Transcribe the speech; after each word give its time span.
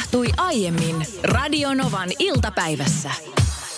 tapahtui 0.00 0.26
aiemmin 0.36 1.06
Radionovan 1.22 2.08
iltapäivässä. 2.18 3.10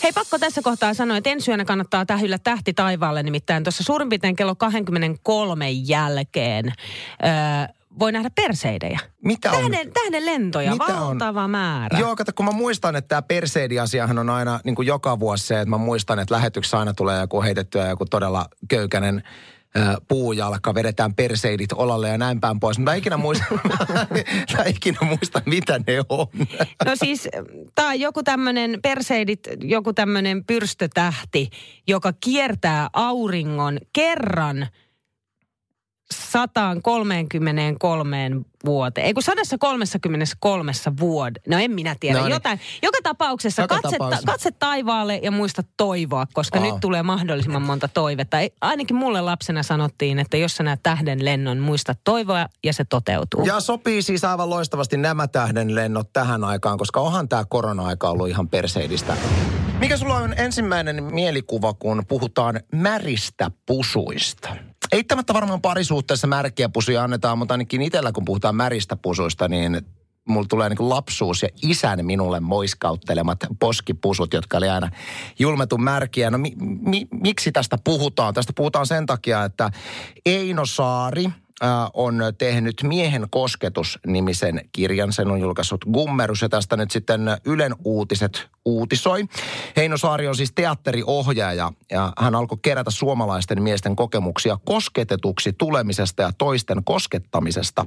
Hei, 0.03 0.13
pakko 0.13 0.39
tässä 0.39 0.63
kohtaa 0.63 0.95
sanoa, 0.95 1.17
että 1.17 1.31
ensi 1.31 1.50
yönä 1.50 1.65
kannattaa 1.65 2.07
tähyllä 2.07 2.39
tähti 2.39 2.75
taivaalle, 2.75 3.23
nimittäin 3.23 3.65
tuossa 3.65 3.84
suurin 3.84 4.08
piirtein 4.08 4.37
kello 4.37 4.55
23 4.55 5.71
jälkeen 5.71 6.67
öö, 6.67 7.75
voi 7.99 8.12
nähdä 8.12 8.30
perseidejä. 8.30 9.00
Mitä 9.25 9.50
on? 9.53 9.57
Tähden, 9.57 9.93
tähden 9.93 10.27
lentoja, 10.27 10.73
Mitä 10.73 10.85
on? 10.85 11.00
valtava 11.00 11.48
määrä. 11.48 11.98
Joo, 11.98 12.16
kato, 12.16 12.32
kun 12.34 12.46
mä 12.46 12.52
muistan, 12.52 12.96
että 12.96 13.09
tämä 13.09 13.23
Perseidi-asiahan 13.23 14.18
on 14.18 14.30
aina 14.30 14.61
niin 14.64 14.75
kuin 14.75 14.86
joka 14.86 15.20
vuosi 15.20 15.46
se, 15.46 15.54
että 15.54 15.70
mä 15.70 15.79
muistan, 15.79 16.18
että 16.18 16.34
lähetyksessä 16.34 16.79
aina 16.79 16.95
tulee 16.95 17.20
joku 17.20 17.43
heitettyä 17.43 17.89
joku 17.89 18.04
todella 18.04 18.46
köykäinen 18.68 19.23
ö, 19.27 19.30
puujalka, 20.09 20.75
vedetään 20.75 21.14
perseidit 21.14 21.72
olalle 21.72 22.09
ja 22.09 22.18
näin 22.18 22.41
päin 22.41 22.61
pois. 22.61 22.79
Mä 22.79 22.95
ikinä 22.95 23.16
muista, 23.16 23.45
mä 24.57 24.64
ikinä 24.66 24.98
muista 25.02 25.43
mitä 25.46 25.79
ne 25.86 26.00
on. 26.09 26.27
No 26.85 26.93
siis, 26.94 27.29
tämä 27.75 27.89
on 27.89 28.00
joku 28.00 28.22
tämmöinen 28.22 28.79
perseidit, 28.82 29.40
joku 29.61 29.93
tämmöinen 29.93 30.44
pyrstötähti, 30.44 31.50
joka 31.89 32.12
kiertää 32.20 32.90
auringon 32.92 33.78
kerran 33.92 34.68
133 36.12 38.30
vuoteen. 38.64 39.06
Ei 39.06 39.14
kun 39.14 39.22
133 39.22 40.72
vuoden. 41.00 41.42
No 41.48 41.58
en 41.58 41.70
minä 41.70 41.96
tiedä. 42.00 42.18
No 42.18 42.24
niin. 42.24 42.32
Jotain. 42.32 42.60
Joka 42.82 42.98
tapauksessa 43.02 43.62
Joka 43.62 43.74
katse, 43.74 43.96
tapauksessa. 43.96 44.26
katse 44.26 44.50
taivaalle 44.50 45.20
ja 45.22 45.30
muista 45.30 45.62
toivoa, 45.76 46.26
koska 46.32 46.58
Aa. 46.58 46.64
nyt 46.64 46.74
tulee 46.80 47.02
mahdollisimman 47.02 47.62
monta 47.62 47.88
toivetta. 47.88 48.36
Ainakin 48.60 48.96
mulle 48.96 49.20
lapsena 49.20 49.62
sanottiin, 49.62 50.18
että 50.18 50.36
jos 50.36 50.56
sä 50.56 50.62
näet 50.62 50.80
tähden 50.82 51.24
lennon, 51.24 51.58
muista 51.58 51.94
toivoa 52.04 52.46
ja 52.64 52.72
se 52.72 52.84
toteutuu. 52.84 53.46
Ja 53.46 53.60
sopii 53.60 54.02
siis 54.02 54.24
aivan 54.24 54.50
loistavasti 54.50 54.96
nämä 54.96 55.28
tähden 55.28 55.74
lennot 55.74 56.12
tähän 56.12 56.44
aikaan, 56.44 56.78
koska 56.78 57.00
onhan 57.00 57.28
tämä 57.28 57.44
korona-aika 57.48 58.10
ollut 58.10 58.28
ihan 58.28 58.48
perseidistä. 58.48 59.16
Mikä 59.78 59.97
sulla 59.97 60.16
on 60.16 60.34
ensimmäinen 60.36 61.04
mielikuva, 61.04 61.74
kun 61.74 62.02
puhutaan 62.08 62.60
märistä 62.72 63.50
pusuista? 63.66 64.56
Eittämättä 64.92 65.34
varmaan 65.34 65.60
parisuhteessa 65.60 66.26
märkiä 66.26 66.68
pusuja 66.68 67.04
annetaan, 67.04 67.38
mutta 67.38 67.54
ainakin 67.54 67.82
itsellä 67.82 68.12
kun 68.12 68.24
puhutaan 68.24 68.56
märistä 68.56 68.96
pusuista, 68.96 69.48
niin 69.48 69.86
mulla 70.28 70.46
tulee 70.48 70.68
niin 70.68 70.88
lapsuus 70.88 71.42
ja 71.42 71.48
isän 71.62 72.06
minulle 72.06 72.40
moiskauttelemat 72.40 73.38
poskipusut, 73.60 74.34
jotka 74.34 74.56
oli 74.56 74.68
aina 74.68 74.90
julmetun 75.38 75.82
märkiä. 75.82 76.30
No 76.30 76.38
mi, 76.38 76.52
mi, 76.80 77.06
miksi 77.10 77.52
tästä 77.52 77.78
puhutaan? 77.84 78.34
Tästä 78.34 78.52
puhutaan 78.56 78.86
sen 78.86 79.06
takia, 79.06 79.44
että 79.44 79.70
Eino 80.26 80.66
Saari 80.66 81.26
on 81.94 82.22
tehnyt 82.38 82.82
Miehen 82.82 83.27
kosketus-nimisen 83.30 84.60
kirjan. 84.72 85.12
Sen 85.12 85.30
on 85.30 85.41
julkaissut 85.41 85.84
Gummerus 85.92 86.42
ja 86.42 86.48
tästä 86.48 86.77
nyt 86.77 86.91
sitten 86.91 87.20
Ylen 87.44 87.74
uutiset 87.84 88.48
uutisoi. 88.64 89.24
Heino 89.77 89.96
Saari 89.96 90.28
on 90.28 90.36
siis 90.36 90.52
teatteriohjaaja 90.52 91.72
ja 91.91 92.12
hän 92.19 92.34
alkoi 92.34 92.58
kerätä 92.62 92.91
suomalaisten 92.91 93.62
miesten 93.62 93.96
kokemuksia 93.96 94.58
kosketetuksi 94.64 95.52
tulemisesta 95.52 96.22
ja 96.22 96.32
toisten 96.38 96.84
koskettamisesta. 96.84 97.86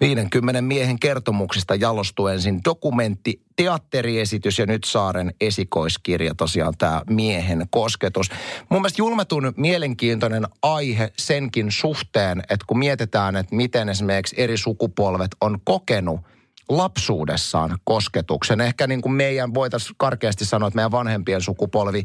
50 0.00 0.62
miehen 0.62 0.98
kertomuksista 0.98 1.74
jalostui 1.74 2.32
ensin 2.32 2.60
dokumentti, 2.64 3.42
teatteriesitys 3.56 4.58
ja 4.58 4.66
nyt 4.66 4.84
Saaren 4.84 5.34
esikoiskirja, 5.40 6.34
tosiaan 6.34 6.74
tämä 6.78 7.02
miehen 7.10 7.66
kosketus. 7.70 8.30
Mun 8.68 8.80
mielestä 8.80 9.02
julmetun 9.02 9.52
mielenkiintoinen 9.56 10.46
aihe 10.62 11.12
senkin 11.18 11.72
suhteen, 11.72 12.38
että 12.40 12.64
kun 12.66 12.78
mietitään, 12.78 12.97
että 13.00 13.32
miten 13.56 13.88
esimerkiksi 13.88 14.34
eri 14.38 14.56
sukupolvet 14.56 15.30
on 15.40 15.58
kokenut 15.64 16.20
lapsuudessaan 16.68 17.78
kosketuksen. 17.84 18.60
Ehkä 18.60 18.86
niin 18.86 19.00
kuin 19.00 19.12
meidän 19.12 19.54
voitaisiin 19.54 19.94
karkeasti 19.96 20.44
sanoa, 20.44 20.66
että 20.66 20.76
meidän 20.76 20.90
vanhempien 20.90 21.40
sukupolvi, 21.40 22.04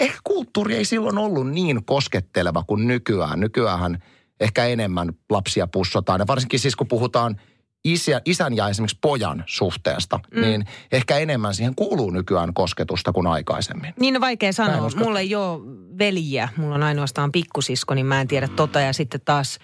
ehkä 0.00 0.18
kulttuuri 0.24 0.76
ei 0.76 0.84
silloin 0.84 1.18
ollut 1.18 1.50
niin 1.50 1.84
kosketteleva 1.84 2.64
kuin 2.66 2.86
nykyään. 2.86 3.40
Nykyään 3.40 4.02
ehkä 4.40 4.64
enemmän 4.64 5.12
lapsia 5.30 5.66
pussotaan. 5.66 6.20
Ja 6.20 6.26
varsinkin 6.26 6.60
siis 6.60 6.76
kun 6.76 6.88
puhutaan 6.88 7.40
isä, 7.84 8.20
isän 8.24 8.56
ja 8.56 8.68
esimerkiksi 8.68 8.98
pojan 9.00 9.44
suhteesta, 9.46 10.20
mm. 10.34 10.40
niin 10.40 10.64
ehkä 10.92 11.18
enemmän 11.18 11.54
siihen 11.54 11.74
kuuluu 11.74 12.10
nykyään 12.10 12.54
kosketusta 12.54 13.12
kuin 13.12 13.26
aikaisemmin. 13.26 13.94
Niin 14.00 14.16
on 14.16 14.20
vaikea 14.20 14.46
Mä 14.46 14.48
en 14.48 14.54
sanoa. 14.54 14.86
usko. 14.86 15.04
Mulla 15.04 15.20
ei 15.20 15.34
ole 15.34 15.60
veljiä. 15.98 16.48
Mulla 16.56 16.74
on 16.74 16.82
ainoastaan 16.82 17.32
pikkusisko, 17.32 17.94
niin 17.94 18.06
mä 18.06 18.20
en 18.20 18.28
tiedä 18.28 18.48
tota. 18.48 18.80
Ja 18.80 18.92
sitten 18.92 19.20
taas 19.24 19.58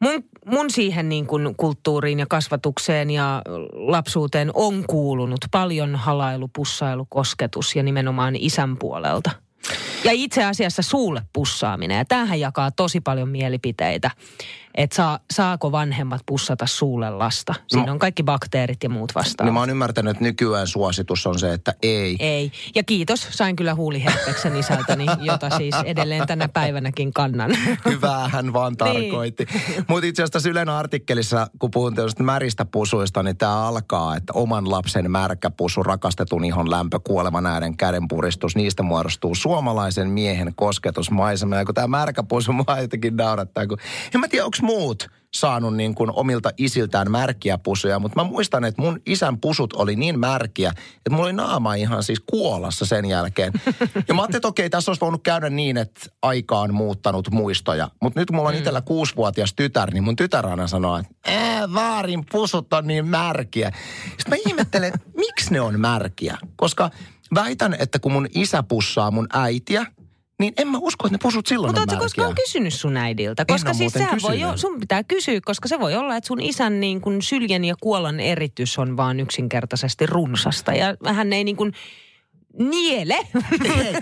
mun, 0.00 0.24
mun 0.46 0.70
siihen 0.70 1.08
niin 1.08 1.26
kuin 1.26 1.54
kulttuuriin 1.56 2.18
ja 2.18 2.26
kasvatukseen 2.26 3.10
ja 3.10 3.42
lapsuuteen 3.72 4.50
on 4.54 4.84
kuulunut 4.86 5.40
paljon 5.50 5.96
halailu, 5.96 6.48
pussailu, 6.48 7.06
kosketus 7.08 7.76
ja 7.76 7.82
nimenomaan 7.82 8.36
isän 8.36 8.76
puolelta. 8.76 9.30
Ja 10.04 10.12
itse 10.12 10.44
asiassa 10.44 10.82
suulle 10.82 11.22
pussaaminen. 11.32 11.98
Ja 11.98 12.04
tämähän 12.04 12.40
jakaa 12.40 12.70
tosi 12.70 13.00
paljon 13.00 13.28
mielipiteitä. 13.28 14.10
Että 14.74 14.96
saa, 14.96 15.18
saako 15.30 15.72
vanhemmat 15.72 16.20
pussata 16.26 16.66
suulle 16.66 17.10
lasta. 17.10 17.54
Siinä 17.68 17.86
No. 17.86 17.92
on 17.92 17.98
kaikki 17.98 18.22
bakteerit 18.22 18.82
ja 18.82 18.88
muut 18.88 19.10
Niin 19.10 19.14
vastaavat. 19.14 19.54
mä 19.54 19.60
oon 19.60 19.70
ymmärtänyt, 19.70 20.10
että 20.10 20.24
nykyään 20.24 20.66
suositus 20.66 21.26
on 21.26 21.38
se, 21.38 21.52
että 21.52 21.74
ei. 21.82 22.16
Ei. 22.20 22.52
Ja 22.74 22.82
kiitos, 22.84 23.26
sain 23.30 23.56
kyllä 23.56 23.74
huuliherpeksen 23.74 24.56
isältäni, 24.56 25.06
jota 25.20 25.50
siis 25.50 25.74
edelleen 25.84 26.26
tänä 26.26 26.48
päivänäkin 26.48 27.12
kannan. 27.12 27.50
Hyvää 27.84 28.28
hän 28.28 28.52
vaan 28.52 28.72
Niin. 28.72 28.76
tarkoitti. 28.78 29.46
Mutta 29.88 30.06
itse 30.06 30.22
asiassa 30.22 30.32
tässä 30.32 30.48
Ylen 30.48 30.68
artikkelissa, 30.68 31.46
kun 31.58 31.70
puhun 31.70 31.94
tällaisista 31.94 32.22
märistä 32.22 32.64
pusuista, 32.64 33.22
niin 33.22 33.36
tämä 33.36 33.66
alkaa, 33.68 34.16
että 34.16 34.32
oman 34.32 34.70
lapsen 34.70 35.10
märkä 35.10 35.50
pusu, 35.50 35.82
rakastetun 35.82 36.44
ihon 36.44 36.70
lämpö, 36.70 37.00
kuolevan 37.04 37.46
äänen 37.46 37.76
kädenpuristus, 37.76 38.56
niistä 38.56 38.82
muodostuu 38.82 39.34
suomalaisen 39.34 40.10
miehen 40.10 40.52
kosketusmaisema. 40.56 41.56
Ja 41.56 41.64
kun 41.64 41.74
tämä 41.74 41.86
märkä 41.86 42.22
pusu 42.22 42.52
mua 42.52 42.78
jotenkin 42.80 43.16
naurattaa, 43.16 43.66
kun 43.66 43.78
en 44.14 44.20
mä 44.20 44.28
tiedä, 44.28 44.44
onko 44.44 44.56
muut 44.62 45.08
saanut 45.34 45.76
niin 45.76 45.94
kuin 45.94 46.10
omilta 46.12 46.50
isiltään 46.56 47.10
märkiä 47.10 47.58
pusuja, 47.58 47.98
mutta 47.98 48.24
mä 48.24 48.30
muistan, 48.30 48.64
että 48.64 48.82
mun 48.82 49.00
isän 49.06 49.40
pusut 49.40 49.72
oli 49.72 49.96
niin 49.96 50.18
märkiä, 50.18 50.70
että 50.70 51.10
mulla 51.10 51.24
oli 51.24 51.32
naama 51.32 51.74
ihan 51.74 52.02
siis 52.02 52.20
kuolassa 52.26 52.86
sen 52.86 53.04
jälkeen. 53.04 53.52
Ja 54.08 54.14
mä 54.14 54.22
ajattelin, 54.22 54.38
että 54.38 54.48
okei, 54.48 54.70
tässä 54.70 54.90
olisi 54.90 55.00
voinut 55.00 55.22
käydä 55.22 55.50
niin, 55.50 55.76
että 55.76 56.00
aika 56.22 56.58
on 56.58 56.74
muuttanut 56.74 57.30
muistoja. 57.30 57.90
Mutta 58.02 58.20
nyt 58.20 58.30
mulla 58.30 58.48
on 58.48 58.54
itsellä 58.54 58.80
kuusivuotias 58.80 59.54
tytär, 59.54 59.90
niin 59.90 60.04
mun 60.04 60.16
tytär 60.16 60.46
aina 60.46 60.66
sanoo, 60.66 60.96
että 60.96 61.14
Ää, 61.26 61.74
vaarin 61.74 62.24
pusut 62.32 62.72
on 62.72 62.86
niin 62.86 63.06
märkiä. 63.06 63.72
Sitten 64.04 64.28
mä 64.28 64.36
ihmettelen, 64.46 64.88
että 64.94 65.08
miksi 65.26 65.52
ne 65.52 65.60
on 65.60 65.80
märkiä? 65.80 66.38
Koska 66.56 66.90
väitän, 67.34 67.76
että 67.78 67.98
kun 67.98 68.12
mun 68.12 68.28
isä 68.34 68.62
pussaa 68.62 69.10
mun 69.10 69.26
äitiä, 69.32 69.86
niin 70.38 70.52
en 70.56 70.68
mä 70.68 70.78
usko, 70.78 71.06
että 71.06 71.14
ne 71.14 71.18
pusut 71.22 71.46
silloin 71.46 71.68
Mutta 71.68 71.80
on 71.80 71.88
ootko 71.88 72.04
koskaan 72.04 72.34
kysynyt 72.34 72.74
sun 72.74 72.96
äidiltä? 72.96 73.44
Koska 73.44 73.74
siis 73.74 73.92
sehän 73.92 74.18
voi 74.22 74.40
jo, 74.40 74.56
sun 74.56 74.80
pitää 74.80 75.04
kysyä, 75.04 75.40
koska 75.44 75.68
se 75.68 75.80
voi 75.80 75.94
olla, 75.94 76.16
että 76.16 76.28
sun 76.28 76.40
isän 76.42 76.80
niin 76.80 77.00
kuin 77.00 77.22
syljen 77.22 77.64
ja 77.64 77.74
kuolan 77.80 78.20
eritys 78.20 78.78
on 78.78 78.96
vaan 78.96 79.20
yksinkertaisesti 79.20 80.06
runsasta. 80.06 80.72
Ja 80.72 80.96
hän 81.14 81.32
ei 81.32 81.44
niin 81.44 81.56
kuin 81.56 81.72
niele 82.58 83.18
Ei, 83.64 83.94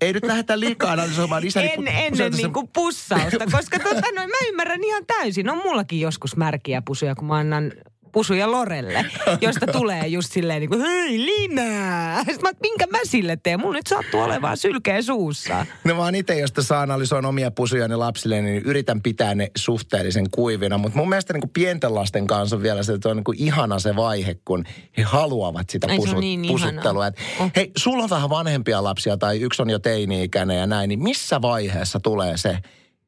ei 0.00 0.12
nyt 0.12 0.24
lähdetä 0.24 0.60
liikaa 0.60 0.92
analysoimaan 0.92 1.46
isäni. 1.46 1.68
en, 1.68 1.78
pu- 1.78 1.88
ennen 1.88 2.32
niin 2.32 2.52
kuin 2.52 2.68
pussausta. 2.68 3.46
Koska 3.52 3.78
tota, 3.78 4.06
noin, 4.14 4.30
mä 4.30 4.36
ymmärrän 4.48 4.84
ihan 4.84 5.06
täysin. 5.06 5.50
On 5.50 5.58
mullakin 5.64 6.00
joskus 6.00 6.36
märkiä 6.36 6.82
pusuja, 6.82 7.14
kun 7.14 7.28
mä 7.28 7.34
annan 7.34 7.72
pusuja 8.12 8.50
Lorelle, 8.50 9.04
josta 9.40 9.66
tulee 9.66 10.06
just 10.06 10.32
silleen 10.32 10.60
niin 10.60 10.70
kuin, 10.70 10.80
hei 10.80 11.18
Lina! 11.18 12.16
Sitten 12.18 12.42
mä, 12.42 12.50
minkä 12.62 12.86
mä 12.86 12.98
sille 13.04 13.36
teen? 13.42 13.60
Mulla 13.60 13.76
nyt 13.76 13.86
sattuu 13.86 14.20
olemaan 14.20 14.56
sylkeä 14.56 15.02
suussa. 15.02 15.66
No 15.84 15.98
oon 15.98 16.14
itse, 16.14 16.38
jos 16.38 16.52
tässä 16.52 16.80
analysoin 16.80 17.24
omia 17.24 17.50
pusujani 17.50 17.96
lapsille, 17.96 18.42
niin 18.42 18.62
yritän 18.62 19.02
pitää 19.02 19.34
ne 19.34 19.50
suhteellisen 19.56 20.30
kuivina. 20.30 20.78
Mutta 20.78 20.98
mun 20.98 21.08
mielestä 21.08 21.32
niin 21.32 21.40
kuin 21.40 21.50
pienten 21.50 21.94
lasten 21.94 22.26
kanssa 22.26 22.56
on 22.56 22.62
vielä 22.62 22.82
se, 22.82 22.92
että 22.92 23.08
on 23.08 23.16
niin 23.16 23.24
kuin 23.24 23.38
ihana 23.40 23.78
se 23.78 23.96
vaihe, 23.96 24.36
kun 24.44 24.64
he 24.96 25.02
haluavat 25.02 25.70
sitä 25.70 25.86
Ai, 25.90 25.96
pusu- 25.98 26.20
niin 26.20 26.46
pusuttelua. 26.46 27.06
Et, 27.06 27.14
Oh. 27.40 27.50
Hei, 27.56 27.70
sulla 27.76 28.02
on 28.04 28.10
vähän 28.10 28.30
vanhempia 28.30 28.84
lapsia 28.84 29.16
tai 29.16 29.40
yksi 29.40 29.62
on 29.62 29.70
jo 29.70 29.78
teini-ikäinen 29.78 30.56
ja 30.58 30.66
näin, 30.66 30.88
niin 30.88 31.02
missä 31.02 31.42
vaiheessa 31.42 32.00
tulee 32.00 32.36
se, 32.36 32.58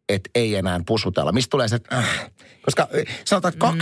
että 0.09 0.31
ei 0.35 0.55
enää 0.55 0.81
pusutella? 0.87 1.33
Mistä 1.33 1.51
tulee 1.51 1.69
se, 1.69 1.77
että 1.77 1.99
äh, 1.99 2.31
koska 2.63 2.89
eh, 2.93 3.07
sanotaan, 3.25 3.55
että 3.55 3.73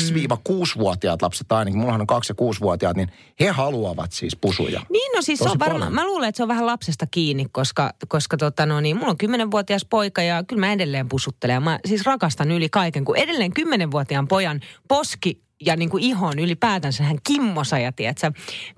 2-6-vuotiaat 0.48 1.22
lapset 1.22 1.52
ainakin, 1.52 1.78
mullahan 1.78 2.00
on 2.00 2.06
2- 2.10 2.14
ja 2.28 2.34
6-vuotiaat, 2.34 2.96
niin 2.96 3.08
he 3.40 3.48
haluavat 3.48 4.12
siis 4.12 4.36
pusuja. 4.36 4.82
Niin, 4.90 5.12
no 5.16 5.22
siis 5.22 5.38
se 5.38 5.44
Tosi 5.44 5.54
on 5.54 5.58
varmaan, 5.58 5.94
mä 5.94 6.04
luulen, 6.04 6.28
että 6.28 6.36
se 6.36 6.42
on 6.42 6.48
vähän 6.48 6.66
lapsesta 6.66 7.06
kiinni, 7.10 7.46
koska, 7.52 7.92
koska 8.08 8.36
tota 8.36 8.66
no 8.66 8.80
niin, 8.80 8.96
mulla 8.96 9.10
on 9.10 9.18
kymmenenvuotias 9.18 9.84
poika 9.84 10.22
ja 10.22 10.44
kyllä 10.44 10.60
mä 10.60 10.72
edelleen 10.72 11.08
pusuttelen. 11.08 11.62
Mä 11.62 11.78
siis 11.86 12.06
rakastan 12.06 12.50
yli 12.50 12.68
kaiken, 12.68 13.04
kun 13.04 13.16
edelleen 13.16 13.52
kymmenenvuotiaan 13.52 14.28
pojan 14.28 14.60
poski 14.88 15.49
ja 15.66 15.76
niin 15.76 15.90
kuin 15.90 16.02
ihon 16.02 16.38
ylipäätänsä 16.38 17.04
hän 17.04 17.18
kimmosa 17.26 17.78
ja 17.78 17.92
tiedätkö, 17.92 18.32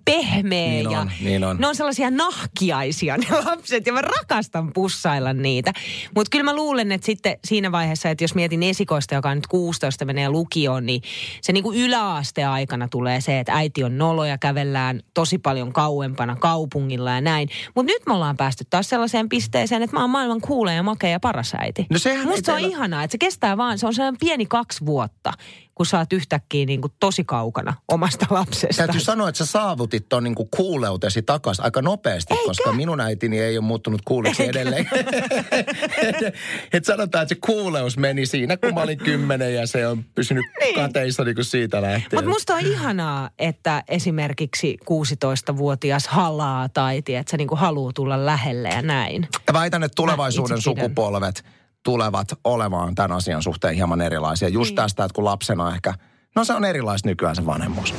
pehmeä 0.05 0.69
Niin 0.69 0.90
ja 0.90 1.00
on, 1.00 1.11
niin 1.20 1.44
on. 1.44 1.56
ne 1.56 1.67
on 1.67 1.76
sellaisia 1.76 2.11
nahkiaisia 2.11 3.17
ne 3.17 3.26
lapset 3.44 3.87
ja 3.87 3.93
mä 3.93 4.00
rakastan 4.02 4.73
pussailla 4.73 5.32
niitä. 5.32 5.73
Mutta 6.14 6.31
kyllä 6.31 6.44
mä 6.44 6.56
luulen, 6.56 6.93
että 6.93 7.05
sitten 7.05 7.37
siinä 7.44 7.73
vaiheessa, 7.73 8.08
että 8.08 8.25
jos 8.25 8.34
mietin 8.34 8.62
esikoista, 8.62 9.14
joka 9.14 9.31
on 9.31 9.37
nyt 9.37 9.46
16 9.46 10.05
menee 10.05 10.29
lukioon, 10.29 10.87
niin 10.87 11.02
se 11.43 11.52
niin 11.52 11.64
kuin 11.64 11.79
yläasteaikana 11.79 12.88
tulee 12.88 13.20
se, 13.20 13.38
että 13.38 13.52
äiti 13.52 13.85
on 13.85 13.99
nolo 13.99 14.25
ja 14.25 14.38
kävellään 14.38 15.00
tosi 15.14 15.38
paljon 15.38 15.73
kauempana 15.73 16.37
kaupungilla 16.37 17.11
ja 17.11 17.20
näin. 17.20 17.49
Mutta 17.75 17.93
nyt 17.93 18.02
me 18.06 18.14
ollaan 18.14 18.37
päästy 18.37 18.64
taas 18.70 18.88
sellaiseen 18.88 19.28
pisteeseen, 19.28 19.82
että 19.82 19.96
mä 19.96 20.00
oon 20.00 20.11
maailman 20.11 20.40
kuulee 20.40 20.75
ja 20.75 20.82
makea 20.82 21.11
ja 21.11 21.20
paras 21.20 21.55
äiti. 21.55 21.87
No 21.90 21.99
sehän 21.99 22.28
Musta 22.28 22.46
se 22.46 22.52
on 22.52 22.70
ihanaa, 22.70 23.05
että 23.05 23.12
se 23.12 23.19
kestää 23.19 23.56
vaan, 23.56 23.78
se 23.78 23.87
on 23.87 23.94
sellainen 23.94 24.20
pieni 24.20 24.46
kaksi 24.46 24.87
vuotta, 24.87 25.32
kun 25.74 25.86
sä 25.86 25.98
oot 25.98 26.12
yhtäkkiä 26.12 26.66
niin 26.66 26.80
kuin 26.80 26.92
tosi 27.00 27.24
kaukana 27.24 27.74
omasta 27.88 28.26
lapsesta. 28.30 28.76
Täytyy 28.76 29.00
sanoa, 29.00 29.28
että 29.28 29.38
sä 29.38 29.46
saavutit 29.46 30.08
ton 30.08 30.24
niinku 30.24 30.48
kuuleutesi 30.56 31.22
takas 31.22 31.60
aika 31.60 31.82
nopeasti, 31.82 32.34
Eikö? 32.34 32.44
koska 32.44 32.72
minun 32.72 33.00
äitini 33.00 33.40
ei 33.40 33.58
ole 33.58 33.64
muuttunut 33.64 34.02
kuuliksi 34.04 34.48
edelleen. 34.48 34.88
et 36.72 36.84
sanotaan, 36.84 37.22
että 37.22 37.34
se 37.34 37.40
kuuleus 37.46 37.96
meni 37.96 38.26
siinä, 38.26 38.56
kun 38.56 38.74
mä 38.74 38.82
olin 38.82 38.98
kymmenen 38.98 39.54
ja 39.54 39.66
se 39.66 39.86
on 39.86 40.04
pysynyt 40.14 40.44
niin. 40.60 40.74
kateissa 40.74 41.24
niin 41.24 41.34
kuin 41.34 41.44
siitä 41.44 41.82
lähtien. 41.82 42.08
Mutta 42.12 42.30
musta 42.30 42.54
on 42.54 42.60
ihanaa, 42.60 43.30
että 43.38 43.82
esimerkiksi 43.88 44.76
16-vuotias 44.84 46.06
halaa 46.06 46.68
tai 46.68 47.02
tiedät, 47.02 47.28
niin 47.38 47.48
kuin 47.48 47.58
haluaa 47.58 47.92
tulla 47.92 48.26
lähelle 48.26 48.68
ja 48.68 48.82
näin. 48.82 49.28
Ja 49.46 49.52
väitän, 49.52 49.82
että 49.82 49.96
tulevaisuuden 49.96 50.60
sukupolvet 50.60 51.44
tulevat 51.84 52.29
olemaan 52.44 52.94
tämän 52.94 53.12
asian 53.12 53.43
suhteen 53.43 53.75
hieman 53.75 54.00
erilaisia. 54.00 54.49
Just 54.49 54.69
Niin. 54.70 54.76
tästä, 54.76 55.05
että 55.05 55.14
kun 55.14 55.25
lapsena 55.25 55.75
ehkä, 55.75 55.94
no 56.37 56.44
se 56.44 56.52
on 56.55 56.64
erilaista 56.64 57.08
nykyään 57.08 57.37
se 57.37 57.46
vanhemmuus. 57.46 57.94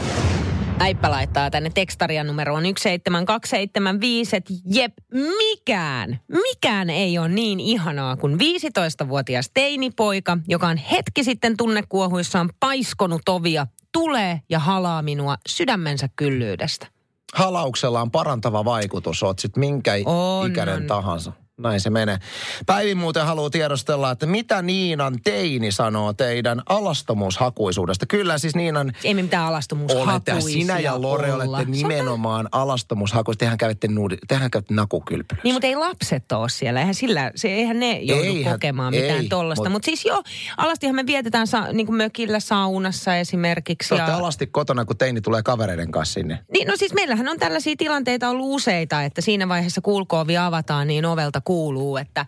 Äippä 0.80 1.12
laittaa 1.12 1.50
tänne 1.51 1.69
tekstarian 1.74 2.27
numeroon 2.27 2.63
17275, 2.63 4.35
että 4.35 4.53
jep, 4.65 4.94
mikään, 5.38 6.19
mikään 6.27 6.89
ei 6.89 7.18
ole 7.18 7.27
niin 7.30 7.59
ihanaa 7.59 8.18
kuin 8.18 8.33
15-vuotias 8.39 9.50
teinipoika, 9.53 10.38
joka 10.47 10.68
on 10.68 10.77
hetki 10.77 11.24
sitten 11.24 11.57
tunnekuohuissaan 11.57 12.50
paiskonut 12.59 13.29
ovia, 13.29 13.68
tulee 13.91 14.41
ja 14.50 14.59
halaa 14.59 15.01
minua 15.01 15.36
sydämensä 15.47 16.09
kyllyydestä. 16.15 16.88
Halauksella 17.33 18.01
on 18.01 18.12
parantava 18.12 18.65
vaikutus, 18.65 19.24
oot 19.24 19.39
sit 19.39 19.57
minkä 19.57 19.91
On, 20.06 20.51
ikäinen 20.51 20.75
on. 20.75 20.83
tahansa. 20.88 21.31
Näin 21.59 21.79
se 21.81 21.89
menee. 21.89 22.17
Päivi 22.65 22.95
muuten 22.95 23.25
haluaa 23.25 23.50
tiedostella, 23.50 24.11
että 24.11 24.25
mitä 24.25 24.61
Niinan 24.61 25.19
teini 25.23 25.71
sanoo 25.71 26.13
teidän 26.13 26.61
alastomuushakuisuudesta. 26.69 28.05
Kyllä 28.05 28.38
siis 28.38 28.55
Niinan 28.55 28.91
Ei 29.03 29.13
me 29.13 29.21
mitään 29.21 29.45
alastomuushakuisia 29.45 30.33
olette, 30.33 30.50
sinä 30.51 30.79
ja 30.79 31.01
Lore 31.01 31.33
olla. 31.33 31.44
olette 31.57 31.71
nimenomaan 31.71 32.50
alastomuushakuisia. 32.51 33.39
Tehän 33.39 33.57
kävitte, 33.57 33.88
nuudi, 33.88 34.17
tehän 34.27 34.51
kävitte 34.51 34.73
nakukylpylässä. 34.73 35.41
Niin, 35.44 35.55
mutta 35.55 35.67
ei 35.67 35.75
lapset 35.75 36.31
ole 36.31 36.50
siellä. 36.50 36.79
Eihän, 36.79 36.95
sillä, 36.95 37.31
se, 37.35 37.47
eihän 37.47 37.79
ne 37.79 38.00
joudu 38.00 38.23
Eihän- 38.23 38.53
kokemaan 38.53 38.94
mitään 38.94 39.19
ei, 39.19 39.27
tollasta. 39.29 39.63
mut- 39.63 39.71
Mutta 39.71 39.85
siis 39.85 40.05
joo, 40.05 40.23
alastihan 40.57 40.95
me 40.95 41.05
vietetään 41.05 41.47
sa, 41.47 41.71
niin 41.73 41.85
kuin 41.85 41.95
mökillä 41.97 42.39
saunassa 42.39 43.15
esimerkiksi. 43.15 43.89
Te 43.89 43.95
olette 43.95 44.11
alasti 44.11 44.47
kotona, 44.47 44.85
kun 44.85 44.97
teini 44.97 45.21
tulee 45.21 45.44
kavereiden 45.44 45.91
kanssa 45.91 46.13
sinne. 46.13 46.39
Niin, 46.53 46.67
no 46.67 46.73
siis 46.77 46.94
meillähän 46.94 47.29
on 47.29 47.39
tällaisia 47.39 47.75
tilanteita 47.77 48.29
ollut 48.29 48.45
useita, 48.55 49.03
että 49.03 49.21
siinä 49.21 49.50
vaiheessa 49.50 49.81
kulkoovi 49.81 50.38
avataan, 50.38 50.88
niin 50.88 51.05
ovelta 51.05 51.41
kuuluu, 51.43 51.97
että 51.97 52.25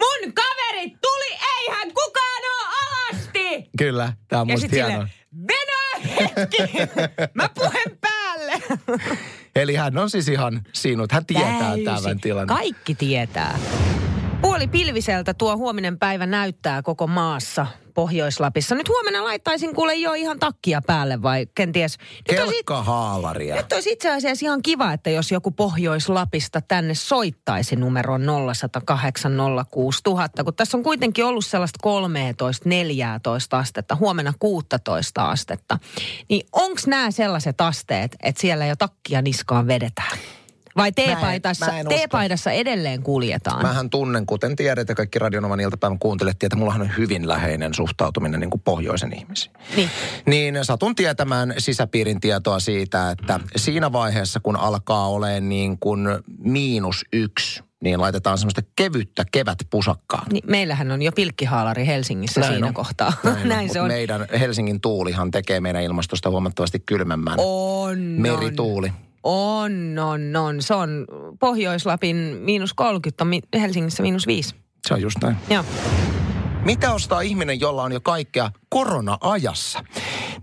mun 0.00 0.32
kaverit 0.34 0.92
tuli, 1.00 1.38
eihän 1.58 1.88
kukaan 1.94 2.42
ole 2.42 2.68
alasti! 2.82 3.70
Kyllä, 3.78 4.12
tämä 4.28 4.42
on 4.42 4.48
Ja 4.48 4.54
musta 4.54 4.68
hienoa. 4.72 5.08
Venä 5.48 6.06
hetki, 6.20 6.58
mä 7.34 7.48
puhen 7.54 7.98
päälle. 8.00 8.62
Eli 9.56 9.74
hän 9.74 9.98
on 9.98 10.10
siis 10.10 10.28
ihan 10.28 10.62
sinut. 10.72 11.12
Hän 11.12 11.26
tietää 11.26 11.58
Täysin. 11.60 11.84
tämän 11.84 12.20
tilanteen. 12.20 12.58
Kaikki 12.58 12.94
tietää. 12.94 13.58
Puoli 14.42 14.68
pilviseltä 14.68 15.34
tuo 15.34 15.56
huominen 15.56 15.98
päivä 15.98 16.26
näyttää 16.26 16.82
koko 16.82 17.06
maassa 17.06 17.66
Pohjois-Lapissa. 17.98 18.74
Nyt 18.74 18.88
huomenna 18.88 19.24
laittaisin 19.24 19.74
kuule 19.74 19.94
jo 19.94 20.12
ihan 20.12 20.38
takkia 20.38 20.82
päälle 20.86 21.22
vai 21.22 21.46
kenties... 21.54 21.98
Nyt 22.30 22.40
olisi, 22.40 22.54
Kelkkahaalaria. 22.54 23.56
nyt 23.56 23.72
olisi 23.72 23.90
itse 23.90 24.10
asiassa 24.10 24.46
ihan 24.46 24.62
kiva, 24.62 24.92
että 24.92 25.10
jos 25.10 25.32
joku 25.32 25.50
Pohjois-Lapista 25.50 26.60
tänne 26.60 26.94
soittaisi 26.94 27.76
numeroon 27.76 28.22
0108 28.54 29.32
06000, 29.70 30.44
kun 30.44 30.54
tässä 30.54 30.76
on 30.76 30.82
kuitenkin 30.82 31.24
ollut 31.24 31.46
sellaista 31.46 31.88
13-14 33.54 33.56
astetta, 33.56 33.96
huomenna 33.96 34.32
16 34.38 35.30
astetta. 35.30 35.78
Niin 36.28 36.46
onks 36.52 36.86
nämä 36.86 37.10
sellaiset 37.10 37.60
asteet, 37.60 38.16
että 38.22 38.40
siellä 38.40 38.66
jo 38.66 38.76
takkia 38.76 39.22
niskaan 39.22 39.66
vedetään? 39.66 40.18
Vai 40.78 40.92
teepaidassa, 40.92 41.66
mä 41.66 41.78
en 41.78 41.86
usko. 41.86 41.96
teepaidassa 41.98 42.50
edelleen 42.50 43.02
kuljetaan? 43.02 43.62
Mähän 43.62 43.90
tunnen, 43.90 44.26
kuten 44.26 44.56
tiedät 44.56 44.88
ja 44.88 44.94
kaikki 44.94 45.18
Radionovan 45.18 45.60
iltapäivän 45.60 45.98
kuuntelet, 45.98 46.42
että 46.42 46.56
mullahan 46.56 46.80
on 46.82 46.90
hyvin 46.98 47.28
läheinen 47.28 47.74
suhtautuminen 47.74 48.40
niin 48.40 48.50
kuin 48.50 48.62
pohjoisen 48.64 49.12
ihmisiin. 49.12 49.52
Niin. 49.76 49.90
Niin 50.26 50.58
satun 50.64 50.94
tietämään 50.94 51.54
sisäpiirin 51.58 52.20
tietoa 52.20 52.60
siitä, 52.60 53.10
että 53.10 53.40
siinä 53.56 53.92
vaiheessa, 53.92 54.40
kun 54.40 54.56
alkaa 54.56 55.08
olemaan 55.08 55.48
niin 55.48 55.78
kuin 55.78 56.08
miinus 56.38 57.04
yksi, 57.12 57.62
niin 57.82 58.00
laitetaan 58.00 58.38
semmoista 58.38 58.62
kevyttä 58.76 59.24
kevätpusakkaa. 59.32 60.26
Niin, 60.32 60.44
meillähän 60.46 60.90
on 60.90 61.02
jo 61.02 61.12
pilkkihaalari 61.12 61.86
Helsingissä 61.86 62.40
Näin 62.40 62.52
siinä 62.52 62.66
on. 62.66 62.74
kohtaa. 62.74 63.12
Näin, 63.24 63.48
Näin 63.54 63.68
on. 63.68 63.72
se 63.72 63.80
on. 63.80 63.88
Meidän 63.88 64.26
Helsingin 64.40 64.80
tuulihan 64.80 65.30
tekee 65.30 65.60
meidän 65.60 65.82
ilmastosta 65.82 66.30
huomattavasti 66.30 66.78
kylmemmän. 66.86 67.34
On, 67.38 67.98
Merituuli. 67.98 68.86
On, 68.88 69.07
on, 69.22 69.98
on. 70.36 70.62
Se 70.62 70.74
on 70.74 71.06
Pohjois-Lapin 71.40 72.16
miinus 72.16 72.74
30, 72.74 73.24
mi- 73.24 73.40
Helsingissä 73.60 74.02
miinus 74.02 74.26
5. 74.26 74.54
Se 74.88 74.94
on 74.94 75.00
just 75.02 75.18
näin. 75.22 75.36
Joo. 75.50 75.64
Mitä 76.64 76.92
ostaa 76.92 77.20
ihminen, 77.20 77.60
jolla 77.60 77.82
on 77.82 77.92
jo 77.92 78.00
kaikkea 78.00 78.50
korona-ajassa? 78.68 79.84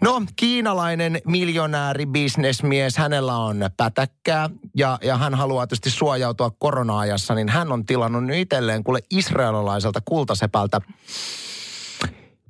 No, 0.01 0.21
kiinalainen 0.35 1.21
miljonääri, 1.27 2.05
bisnesmies, 2.05 2.97
hänellä 2.97 3.37
on 3.37 3.69
pätäkkää 3.77 4.49
ja, 4.77 4.99
ja 5.03 5.17
hän 5.17 5.35
haluaa 5.35 5.67
tietysti 5.67 5.89
suojautua 5.89 6.51
korona-ajassa, 6.59 7.35
niin 7.35 7.49
hän 7.49 7.71
on 7.71 7.85
tilannut 7.85 8.23
nyt 8.23 8.37
itselleen 8.37 8.83
kuule 8.83 8.99
israelilaiselta 9.11 9.99
kultasepältä 10.05 10.81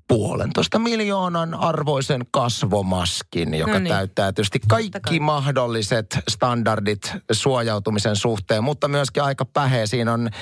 puolentoista 0.08 0.80
miljoonan 0.80 1.54
arvoisen 1.54 2.26
kasvomaskin, 2.32 3.54
joka 3.54 3.72
No 3.72 3.80
niin. 3.80 3.94
täyttää 3.94 4.32
tietysti 4.34 4.60
kai. 4.68 4.90
kaikki 4.90 5.20
mahdolliset 5.20 6.20
standardit 6.30 7.14
suojautumisen 7.32 8.16
suhteen, 8.16 8.64
mutta 8.64 8.88
myöskin 8.88 9.24
aika 9.24 9.46
päheä. 9.46 9.86
Siinä 9.86 10.14
on 10.14 10.28
äh, 10.28 10.34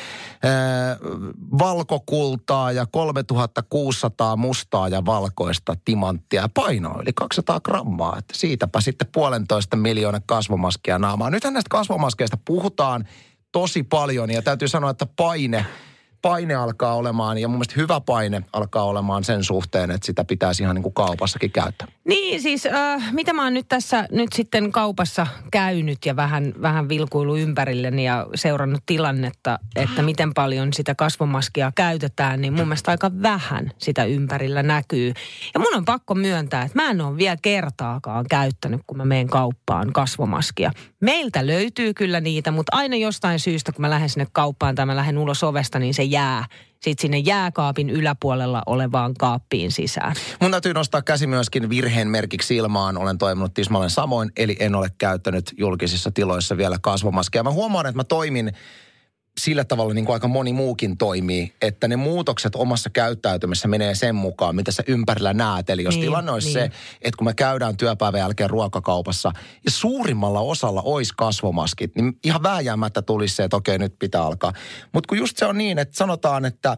valkokultaa 1.60 2.72
ja 2.72 2.86
3600 2.86 4.36
mustaa 4.36 4.88
ja 4.88 5.06
valkoista 5.06 5.76
timanttia 5.86 6.42
ja 6.42 6.50
painoa 6.54 7.02
yli 7.02 7.14
200 7.16 7.60
grammaa. 7.60 8.16
Että 8.18 8.38
siitäpä 8.38 8.82
sitten 8.82 9.08
puolentoista 9.12 9.76
miljoonan 9.78 10.22
kasvomaskia 10.26 11.00
naamaa. 11.00 11.30
Nythän 11.30 11.54
näistä 11.54 11.70
kasvomaskeista 11.70 12.38
puhutaan 12.46 13.08
tosi 13.52 13.84
paljon 13.84 14.32
ja 14.32 14.42
täytyy 14.42 14.68
sanoa, 14.68 14.90
että 14.90 15.06
paine 15.16 15.66
paine 16.24 16.56
alkaa 16.56 16.96
olemaan, 16.96 17.38
ja 17.38 17.48
mun 17.48 17.58
mielestä 17.58 17.74
hyvä 17.78 18.02
paine 18.02 18.44
alkaa 18.54 18.84
olemaan 18.84 19.24
sen 19.24 19.44
suhteen, 19.44 19.92
että 19.92 20.06
sitä 20.06 20.24
pitäisi 20.24 20.64
ihan 20.64 20.76
niin 20.76 20.84
kuin 20.84 20.94
kaupassakin 20.94 21.52
käyttää. 21.52 21.88
Niin 22.08 22.42
siis, 22.42 22.66
äh, 22.66 23.14
mitä 23.14 23.34
mä 23.34 23.44
oon 23.44 23.54
nyt 23.54 23.66
tässä 23.70 24.08
nyt 24.12 24.34
sitten 24.34 24.72
kaupassa 24.72 25.28
käynyt 25.52 26.06
ja 26.06 26.16
vähän, 26.16 26.54
vähän 26.62 26.90
vilkuilu 26.90 27.36
ympärilleni 27.36 28.06
ja 28.06 28.28
seurannut 28.36 28.84
tilannetta, 28.86 29.60
että 29.76 30.02
miten 30.02 30.34
paljon 30.34 30.74
sitä 30.74 30.96
kasvomaskia 30.96 31.72
käytetään, 31.76 32.42
niin 32.42 32.54
mun 32.54 32.68
mielestä 32.68 32.92
aika 32.92 33.12
vähän 33.22 33.72
sitä 33.78 34.06
ympärillä 34.06 34.64
näkyy. 34.64 35.14
Ja 35.54 35.60
mun 35.60 35.76
on 35.76 35.86
pakko 35.86 36.16
myöntää, 36.16 36.64
että 36.64 36.82
mä 36.82 36.90
en 36.90 37.02
ole 37.02 37.18
vielä 37.18 37.38
kertaakaan 37.42 38.26
käyttänyt, 38.30 38.82
kun 38.88 38.98
mä 38.98 39.06
menen 39.06 39.28
kauppaan 39.28 39.94
kasvomaskia. 39.94 40.72
Meiltä 41.04 41.48
löytyy 41.48 41.94
kyllä 41.94 42.20
niitä, 42.22 42.52
mutta 42.52 42.78
aina 42.78 42.96
jostain 42.96 43.40
syystä, 43.40 43.72
kun 43.72 43.82
mä 43.82 43.90
lähden 43.90 44.10
sinne 44.10 44.28
kauppaan 44.32 44.76
tai 44.76 44.86
mä 44.86 44.96
lähden 44.96 45.18
ulos 45.18 45.44
ovesta, 45.44 45.80
niin 45.80 45.94
se 45.94 46.04
jää 46.04 46.46
sitten 46.80 47.02
sinne 47.02 47.18
jääkaapin 47.18 47.90
yläpuolella 47.90 48.64
olevaan 48.66 49.14
kaappiin 49.14 49.72
sisään. 49.72 50.16
Mun 50.42 50.52
täytyy 50.52 50.74
nostaa 50.74 51.02
käsi 51.02 51.28
myöskin 51.28 51.70
virheen 51.70 52.08
merkiksi 52.08 52.56
ilmaan. 52.56 52.98
Olen 52.98 53.18
toiminut 53.18 53.54
tismalleen 53.54 53.90
samoin, 53.90 54.32
eli 54.38 54.58
en 54.60 54.76
ole 54.76 54.88
käyttänyt 54.98 55.54
julkisissa 55.58 56.12
tiloissa 56.12 56.58
vielä 56.58 56.78
kasvomaskeja. 56.82 57.44
Mä 57.44 57.52
huomaan, 57.52 57.86
että 57.86 57.98
mä 57.98 58.04
toimin 58.04 58.52
sillä 59.40 59.64
tavalla 59.64 59.94
niin 59.94 60.06
kuin 60.06 60.14
aika 60.14 60.28
moni 60.28 60.54
muukin 60.54 60.98
toimii, 60.98 61.54
että 61.62 61.88
ne 61.88 61.96
muutokset 61.96 62.56
omassa 62.56 62.90
käyttäytymisessä 62.90 63.68
menee 63.68 63.96
sen 63.96 64.16
mukaan, 64.16 64.56
mitä 64.56 64.72
sä 64.72 64.84
ympärillä 64.88 65.34
näet. 65.34 65.70
Eli 65.70 65.84
jos 65.84 65.96
Niin, 65.96 66.06
tilanne 66.06 66.32
olisi 66.32 66.48
niin. 66.48 66.54
se, 66.54 66.64
että 67.02 67.18
kun 67.18 67.28
me 67.28 67.34
käydään 67.34 67.78
työpäivän 67.78 68.20
jälkeen 68.20 68.50
ruokakaupassa 68.50 69.32
ja 69.66 69.72
suurimmalla 69.72 70.40
osalla 70.40 70.82
olisi 70.82 71.14
kasvomaskit, 71.18 71.96
niin 71.96 72.18
ihan 72.24 72.44
vääjäämättä 72.44 73.02
tulisi 73.02 73.36
se, 73.36 73.44
että 73.44 73.58
okei, 73.58 73.78
nyt 73.78 73.96
pitää 74.00 74.24
alkaa. 74.24 74.54
Mutta 74.94 75.08
kun 75.08 75.18
just 75.18 75.38
se 75.38 75.46
on 75.46 75.58
niin, 75.58 75.80
että 75.80 75.98
sanotaan, 75.98 76.46
että 76.46 76.78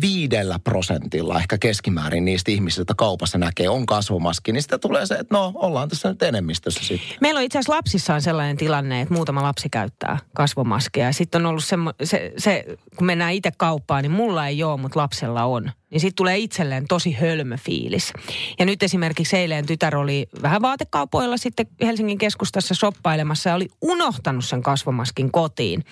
viidellä 0.00 0.58
prosentilla 0.58 1.38
ehkä 1.38 1.58
keskimäärin 1.58 2.24
niistä 2.24 2.50
ihmisistä, 2.50 2.80
joita 2.80 2.94
kaupassa 2.94 3.38
näkee, 3.38 3.68
on 3.68 3.86
kasvomaski, 3.86 4.52
niin 4.52 4.62
sitä 4.62 4.78
tulee 4.78 5.06
se, 5.06 5.14
että 5.14 5.34
no 5.34 5.52
ollaan 5.54 5.88
tässä 5.88 6.08
nyt 6.08 6.22
enemmistössä 6.22 6.84
sitten. 6.84 7.16
Meillä 7.20 7.38
on 7.38 7.44
itse 7.44 7.58
asiassa 7.58 7.76
lapsissa 7.76 8.14
on 8.14 8.22
sellainen 8.22 8.56
tilanne, 8.56 9.00
että 9.00 9.14
muutama 9.14 9.42
lapsi 9.42 9.68
käyttää 9.70 10.18
kasvomaskeja. 10.34 11.06
Ja 11.06 11.12
sitten 11.12 11.42
on 11.42 11.46
ollut 11.46 11.64
semmo, 11.64 11.92
se, 12.02 12.32
se, 12.38 12.64
kun 12.96 13.06
mennään 13.06 13.32
itse 13.32 13.50
kauppaan, 13.56 14.02
niin 14.02 14.12
mulla 14.12 14.46
ei 14.46 14.62
ole, 14.62 14.80
mutta 14.80 15.00
lapsella 15.00 15.44
on 15.44 15.70
niin 15.92 16.00
siitä 16.00 16.16
tulee 16.16 16.38
itselleen 16.38 16.88
tosi 16.88 17.12
hölmö 17.12 17.56
fiilis. 17.56 18.12
Ja 18.58 18.64
nyt 18.64 18.82
esimerkiksi 18.82 19.36
eilen 19.36 19.66
tytär 19.66 19.96
oli 19.96 20.26
vähän 20.42 20.62
vaatekaupoilla 20.62 21.36
sitten 21.36 21.66
Helsingin 21.80 22.18
keskustassa 22.18 22.74
soppailemassa 22.74 23.48
ja 23.48 23.54
oli 23.54 23.68
unohtanut 23.82 24.44
sen 24.44 24.62
kasvomaskin 24.62 25.32
kotiin. 25.32 25.84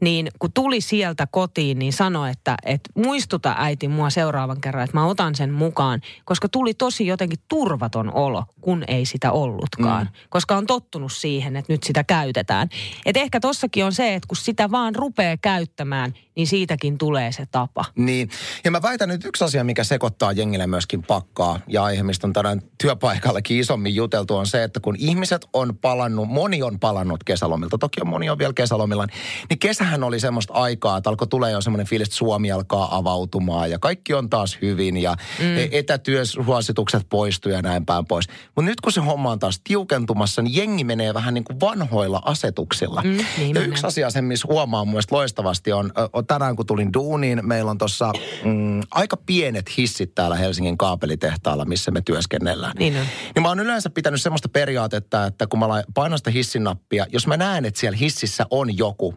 Niin 0.00 0.28
kun 0.38 0.52
tuli 0.52 0.80
sieltä 0.80 1.26
kotiin, 1.26 1.78
niin 1.78 1.92
sanoi, 1.92 2.30
että, 2.30 2.56
että 2.64 2.90
muistuta 2.94 3.54
äiti 3.58 3.88
mua 3.88 4.10
seuraavan 4.10 4.60
kerran, 4.60 4.84
että 4.84 4.96
mä 4.96 5.06
otan 5.06 5.34
sen 5.34 5.52
mukaan, 5.52 6.00
koska 6.24 6.48
tuli 6.48 6.74
tosi 6.74 7.06
jotenkin 7.06 7.38
turvaton 7.48 8.14
olo, 8.14 8.44
kun 8.60 8.84
ei 8.88 9.04
sitä 9.04 9.32
ollutkaan. 9.32 10.06
Mm. 10.06 10.12
Koska 10.28 10.56
on 10.56 10.66
tottunut 10.66 11.12
siihen, 11.12 11.56
että 11.56 11.72
nyt 11.72 11.82
sitä 11.82 12.04
käytetään. 12.04 12.68
Et 13.06 13.16
ehkä 13.16 13.40
tossakin 13.40 13.84
on 13.84 13.92
se, 13.92 14.14
että 14.14 14.26
kun 14.28 14.36
sitä 14.36 14.70
vaan 14.70 14.94
rupeaa 14.94 15.36
käyttämään, 15.36 16.14
niin 16.38 16.46
siitäkin 16.46 16.98
tulee 16.98 17.32
se 17.32 17.46
tapa. 17.46 17.84
Niin, 17.94 18.30
ja 18.64 18.70
mä 18.70 18.82
väitän 18.82 19.08
nyt 19.08 19.24
yksi 19.24 19.44
asia, 19.44 19.64
mikä 19.64 19.84
sekoittaa 19.84 20.32
jengille 20.32 20.66
myöskin 20.66 21.02
pakkaa, 21.02 21.60
ja 21.66 21.84
aihe, 21.84 22.02
mistä 22.02 22.26
on 22.26 22.32
tänään 22.32 22.62
työpaikallakin 22.82 23.58
isommin 23.58 23.94
juteltu, 23.94 24.36
on 24.36 24.46
se, 24.46 24.64
että 24.64 24.80
kun 24.80 24.96
ihmiset 24.98 25.46
on 25.52 25.76
palannut, 25.76 26.28
moni 26.28 26.62
on 26.62 26.80
palannut 26.80 27.24
kesälomilta, 27.24 27.78
toki 27.78 28.00
on 28.00 28.08
moni 28.08 28.30
on 28.30 28.38
vielä 28.38 28.52
kesälomilla, 28.52 29.06
niin 29.50 29.58
kesähän 29.58 30.04
oli 30.04 30.20
semmoista 30.20 30.54
aikaa, 30.54 30.96
että 30.96 31.10
alkoi 31.10 31.28
tulee 31.28 31.52
jo 31.52 31.60
semmoinen 31.60 31.86
fiilis, 31.86 32.08
että 32.08 32.16
Suomi 32.16 32.52
alkaa 32.52 32.96
avautumaan, 32.96 33.70
ja 33.70 33.78
kaikki 33.78 34.14
on 34.14 34.30
taas 34.30 34.58
hyvin, 34.62 34.96
ja 34.96 35.16
mm. 35.38 35.56
E- 35.56 35.68
etätyösuositukset 35.72 37.06
poistuu 37.10 37.52
ja 37.52 37.62
näin 37.62 37.86
päin 37.86 38.06
pois. 38.06 38.28
Mutta 38.56 38.70
nyt 38.70 38.80
kun 38.80 38.92
se 38.92 39.00
homma 39.00 39.30
on 39.30 39.38
taas 39.38 39.60
tiukentumassa, 39.64 40.42
niin 40.42 40.56
jengi 40.56 40.84
menee 40.84 41.14
vähän 41.14 41.34
niin 41.34 41.44
kuin 41.44 41.60
vanhoilla 41.60 42.22
asetuksilla. 42.24 43.02
Mm, 43.04 43.18
niin 43.38 43.56
ja 43.56 43.60
yksi 43.60 43.86
asia 43.86 44.10
sen, 44.10 44.24
missä 44.24 44.48
huomaa 44.50 44.84
mun 44.84 45.02
loistavasti 45.10 45.72
on, 45.72 45.92
on 46.12 46.26
tänään 46.28 46.56
kun 46.56 46.66
tulin 46.66 46.92
duuniin, 46.92 47.40
meillä 47.42 47.70
on 47.70 47.78
tuossa 47.78 48.12
mm, 48.44 48.80
aika 48.90 49.16
pienet 49.16 49.76
hissit 49.76 50.14
täällä 50.14 50.36
Helsingin 50.36 50.78
kaapelitehtaalla, 50.78 51.64
missä 51.64 51.90
me 51.90 52.00
työskennellään. 52.00 52.76
Niin, 52.78 52.96
on. 52.96 53.06
niin 53.34 53.42
mä 53.42 53.48
oon 53.48 53.60
yleensä 53.60 53.90
pitänyt 53.90 54.22
semmoista 54.22 54.48
periaatetta, 54.48 55.26
että 55.26 55.46
kun 55.46 55.58
mä 55.58 55.66
painan 55.94 56.18
sitä 56.18 56.30
hissinappia, 56.30 57.06
jos 57.12 57.26
mä 57.26 57.36
näen, 57.36 57.64
että 57.64 57.80
siellä 57.80 57.98
hississä 57.98 58.46
on 58.50 58.78
joku, 58.78 59.14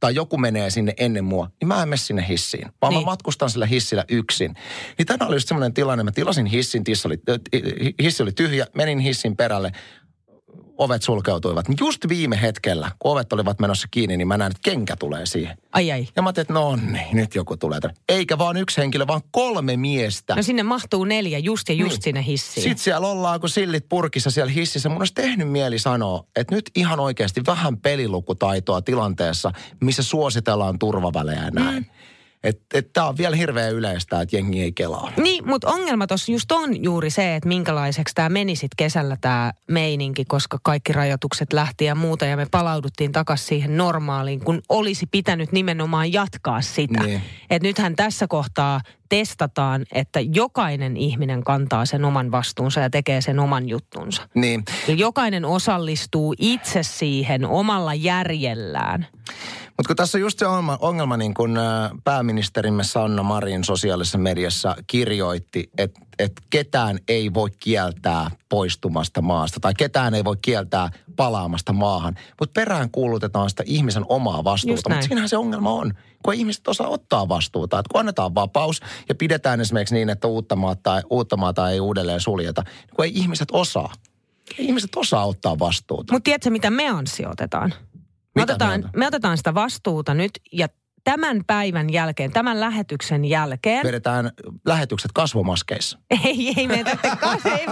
tai 0.00 0.14
joku 0.14 0.38
menee 0.38 0.70
sinne 0.70 0.94
ennen 0.96 1.24
mua, 1.24 1.50
niin 1.60 1.68
mä 1.68 1.82
en 1.82 1.88
mene 1.88 1.96
sinne 1.96 2.26
hissiin. 2.28 2.68
Vaan 2.82 2.92
niin. 2.92 3.02
mä 3.02 3.04
matkustan 3.04 3.50
sillä 3.50 3.66
hissillä 3.66 4.04
yksin. 4.08 4.54
Niin 4.98 5.06
tänään 5.06 5.28
oli 5.28 5.36
just 5.36 5.48
semmoinen 5.48 5.74
tilanne, 5.74 6.04
mä 6.04 6.12
tilasin 6.12 6.46
hissin, 6.46 6.84
tissi 6.84 7.08
oli, 7.08 7.18
hissi 8.02 8.22
oli 8.22 8.32
tyhjä, 8.32 8.66
menin 8.74 8.98
hissin 8.98 9.36
perälle, 9.36 9.72
ovet 10.78 11.02
sulkeutuivat. 11.02 11.68
Niin 11.68 11.76
just 11.80 12.08
viime 12.08 12.40
hetkellä, 12.40 12.90
kun 12.98 13.12
ovet 13.12 13.32
olivat 13.32 13.60
menossa 13.60 13.88
kiinni, 13.90 14.16
niin 14.16 14.28
mä 14.28 14.38
näin, 14.38 14.50
että 14.50 14.70
kenkä 14.70 14.96
tulee 14.96 15.26
siihen. 15.26 15.58
Ai 15.72 15.92
ai. 15.92 16.08
Ja 16.16 16.22
mä 16.22 16.28
ajattelin, 16.28 16.44
että 16.44 16.52
no 16.52 16.76
niin, 16.76 17.16
nyt 17.16 17.34
joku 17.34 17.56
tulee. 17.56 17.80
Eikä 18.08 18.38
vaan 18.38 18.56
yksi 18.56 18.80
henkilö, 18.80 19.06
vaan 19.06 19.20
kolme 19.30 19.76
miestä. 19.76 20.34
No 20.34 20.42
sinne 20.42 20.62
mahtuu 20.62 21.04
neljä, 21.04 21.38
just 21.38 21.68
ja 21.68 21.74
just 21.74 21.92
niin. 21.92 22.02
sinne 22.02 22.24
hissiin. 22.26 22.62
Sitten 22.64 22.84
siellä 22.84 23.08
ollaan, 23.08 23.40
kun 23.40 23.48
sillit 23.48 23.88
purkissa 23.88 24.30
siellä 24.30 24.52
hississä. 24.52 24.88
Mun 24.88 24.98
olisi 24.98 25.14
tehnyt 25.14 25.48
mieli 25.48 25.78
sanoa, 25.78 26.24
että 26.36 26.54
nyt 26.54 26.70
ihan 26.76 27.00
oikeasti 27.00 27.40
vähän 27.46 27.76
pelilukutaitoa 27.76 28.82
tilanteessa, 28.82 29.52
missä 29.80 30.02
suositellaan 30.02 30.78
turvavälejä 30.78 31.50
näin. 31.50 31.82
Mm. 31.82 31.90
Että 32.44 32.78
et 32.78 32.92
tämä 32.92 33.08
on 33.08 33.18
vielä 33.18 33.36
hirveän 33.36 33.72
yleistä, 33.72 34.20
että 34.20 34.36
jengi 34.36 34.62
ei 34.62 34.72
kelaa. 34.72 35.12
Niin, 35.16 35.48
mutta 35.48 35.70
ongelma 35.70 36.06
tuossa 36.06 36.32
just 36.32 36.52
on 36.52 36.84
juuri 36.84 37.10
se, 37.10 37.36
että 37.36 37.48
minkälaiseksi 37.48 38.14
tämä 38.14 38.28
meni 38.28 38.56
sitten 38.56 38.76
kesällä 38.76 39.16
tämä 39.20 39.52
meininki, 39.68 40.24
koska 40.24 40.58
kaikki 40.62 40.92
rajoitukset 40.92 41.52
lähti 41.52 41.84
ja 41.84 41.94
muuta 41.94 42.24
ja 42.24 42.36
me 42.36 42.46
palauduttiin 42.50 43.12
takaisin 43.12 43.46
siihen 43.46 43.76
normaaliin, 43.76 44.40
kun 44.40 44.62
olisi 44.68 45.06
pitänyt 45.06 45.52
nimenomaan 45.52 46.12
jatkaa 46.12 46.60
sitä. 46.60 47.02
Niin. 47.02 47.22
Että 47.50 47.68
nythän 47.68 47.96
tässä 47.96 48.26
kohtaa 48.26 48.80
testataan, 49.08 49.84
että 49.92 50.20
jokainen 50.20 50.96
ihminen 50.96 51.44
kantaa 51.44 51.86
sen 51.86 52.04
oman 52.04 52.30
vastuunsa 52.30 52.80
ja 52.80 52.90
tekee 52.90 53.20
sen 53.20 53.38
oman 53.38 53.68
juttunsa. 53.68 54.28
Niin. 54.34 54.64
Jokainen 54.88 55.44
osallistuu 55.44 56.34
itse 56.38 56.82
siihen 56.82 57.46
omalla 57.46 57.94
järjellään. 57.94 59.06
Mutta 59.82 59.88
kun 59.88 59.96
tässä 59.96 60.18
on 60.18 60.22
just 60.22 60.38
se 60.38 60.46
ongelma, 60.46 60.78
ongelma 60.80 61.16
niin 61.16 61.34
kun 61.34 61.58
pääministerimme 62.04 62.84
Sanna 62.84 63.22
Marin 63.22 63.64
sosiaalisessa 63.64 64.18
mediassa 64.18 64.76
kirjoitti, 64.86 65.70
että 65.78 66.00
et 66.18 66.32
ketään 66.50 66.98
ei 67.08 67.34
voi 67.34 67.50
kieltää 67.50 68.30
poistumasta 68.48 69.22
maasta 69.22 69.60
tai 69.60 69.72
ketään 69.78 70.14
ei 70.14 70.24
voi 70.24 70.36
kieltää 70.42 70.90
palaamasta 71.16 71.72
maahan. 71.72 72.14
Mutta 72.40 72.60
perään 72.60 72.90
kuulutetaan 72.90 73.50
sitä 73.50 73.62
ihmisen 73.66 74.04
omaa 74.08 74.44
vastuuta. 74.44 74.88
Mutta 74.88 75.06
siinähän 75.06 75.28
se 75.28 75.36
ongelma 75.36 75.70
on, 75.70 75.92
kun 76.24 76.34
ihmiset 76.34 76.68
osaa 76.68 76.88
ottaa 76.88 77.28
vastuuta. 77.28 77.78
Et 77.78 77.88
kun 77.88 78.00
annetaan 78.00 78.34
vapaus 78.34 78.80
ja 79.08 79.14
pidetään 79.14 79.60
esimerkiksi 79.60 79.94
niin, 79.94 80.10
että 80.10 80.28
uutta 80.28 80.56
maata, 80.56 81.02
uutta 81.10 81.36
maata 81.36 81.70
ei 81.70 81.80
uudelleen 81.80 82.20
suljeta, 82.20 82.62
niin 82.62 82.96
kun 82.96 83.04
ei 83.04 83.12
ihmiset 83.14 83.48
osaa. 83.52 83.92
Ihmiset 84.58 84.96
osaa 84.96 85.26
ottaa 85.26 85.58
vastuuta. 85.58 86.12
Mutta 86.12 86.24
tiedätkö, 86.24 86.50
mitä 86.50 86.70
me 86.70 86.88
ansiotetaan? 86.88 87.74
Me 88.34 88.42
otetaan, 88.42 88.90
me 88.96 89.06
otetaan 89.06 89.36
sitä 89.36 89.54
vastuuta 89.54 90.14
nyt 90.14 90.30
ja 90.52 90.68
tämän 91.04 91.40
päivän 91.46 91.92
jälkeen, 91.92 92.32
tämän 92.32 92.60
lähetyksen 92.60 93.24
jälkeen... 93.24 93.86
Vedetään 93.86 94.30
lähetykset 94.66 95.10
kasvomaskeissa. 95.14 95.98
Ei, 96.24 96.54
ei 96.56 96.68
me 96.68 96.84
kas, 97.20 97.46
ei 97.46 97.66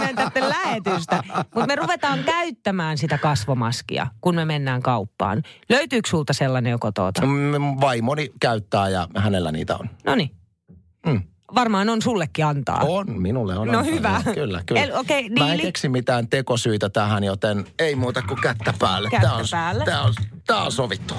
lähetystä. 0.49 1.23
Mutta 1.55 1.67
me 1.67 1.75
ruvetaan 1.75 2.23
käyttämään 2.23 2.97
sitä 2.97 3.17
kasvomaskia, 3.17 4.07
kun 4.21 4.35
me 4.35 4.45
mennään 4.45 4.81
kauppaan. 4.81 5.43
Löytyykö 5.69 6.09
sulta 6.09 6.33
sellainen 6.33 6.71
joko 6.71 6.91
tuota? 6.91 7.21
Vaimoni 7.81 8.29
käyttää 8.39 8.89
ja 8.89 9.07
hänellä 9.17 9.51
niitä 9.51 9.77
on. 9.77 9.89
No 10.05 10.15
niin. 10.15 10.31
Mm 11.05 11.30
varmaan 11.55 11.89
on 11.89 12.01
sullekin 12.01 12.45
antaa. 12.45 12.79
On, 12.79 13.21
minulle 13.21 13.57
on. 13.57 13.67
No 13.67 13.79
antaa. 13.79 13.93
hyvä. 13.93 14.21
Kyllä, 14.33 14.63
kyllä. 14.65 14.81
El, 14.81 14.95
okay, 14.95 15.21
niin, 15.21 15.39
Mä 15.39 15.53
en 15.53 15.59
keksi 15.59 15.89
mitään 15.89 16.27
tekosyitä 16.27 16.89
tähän, 16.89 17.23
joten 17.23 17.65
ei 17.79 17.95
muuta 17.95 18.21
kuin 18.21 18.41
kättä 18.41 18.73
päälle. 18.79 19.09
Kättä 19.09 19.27
tämä 19.27 19.37
on, 19.37 19.45
päälle. 19.51 19.85
Tämä 19.85 20.01
on, 20.01 20.13
tämä 20.47 20.61
on 20.61 20.71
sovittu. 20.71 21.13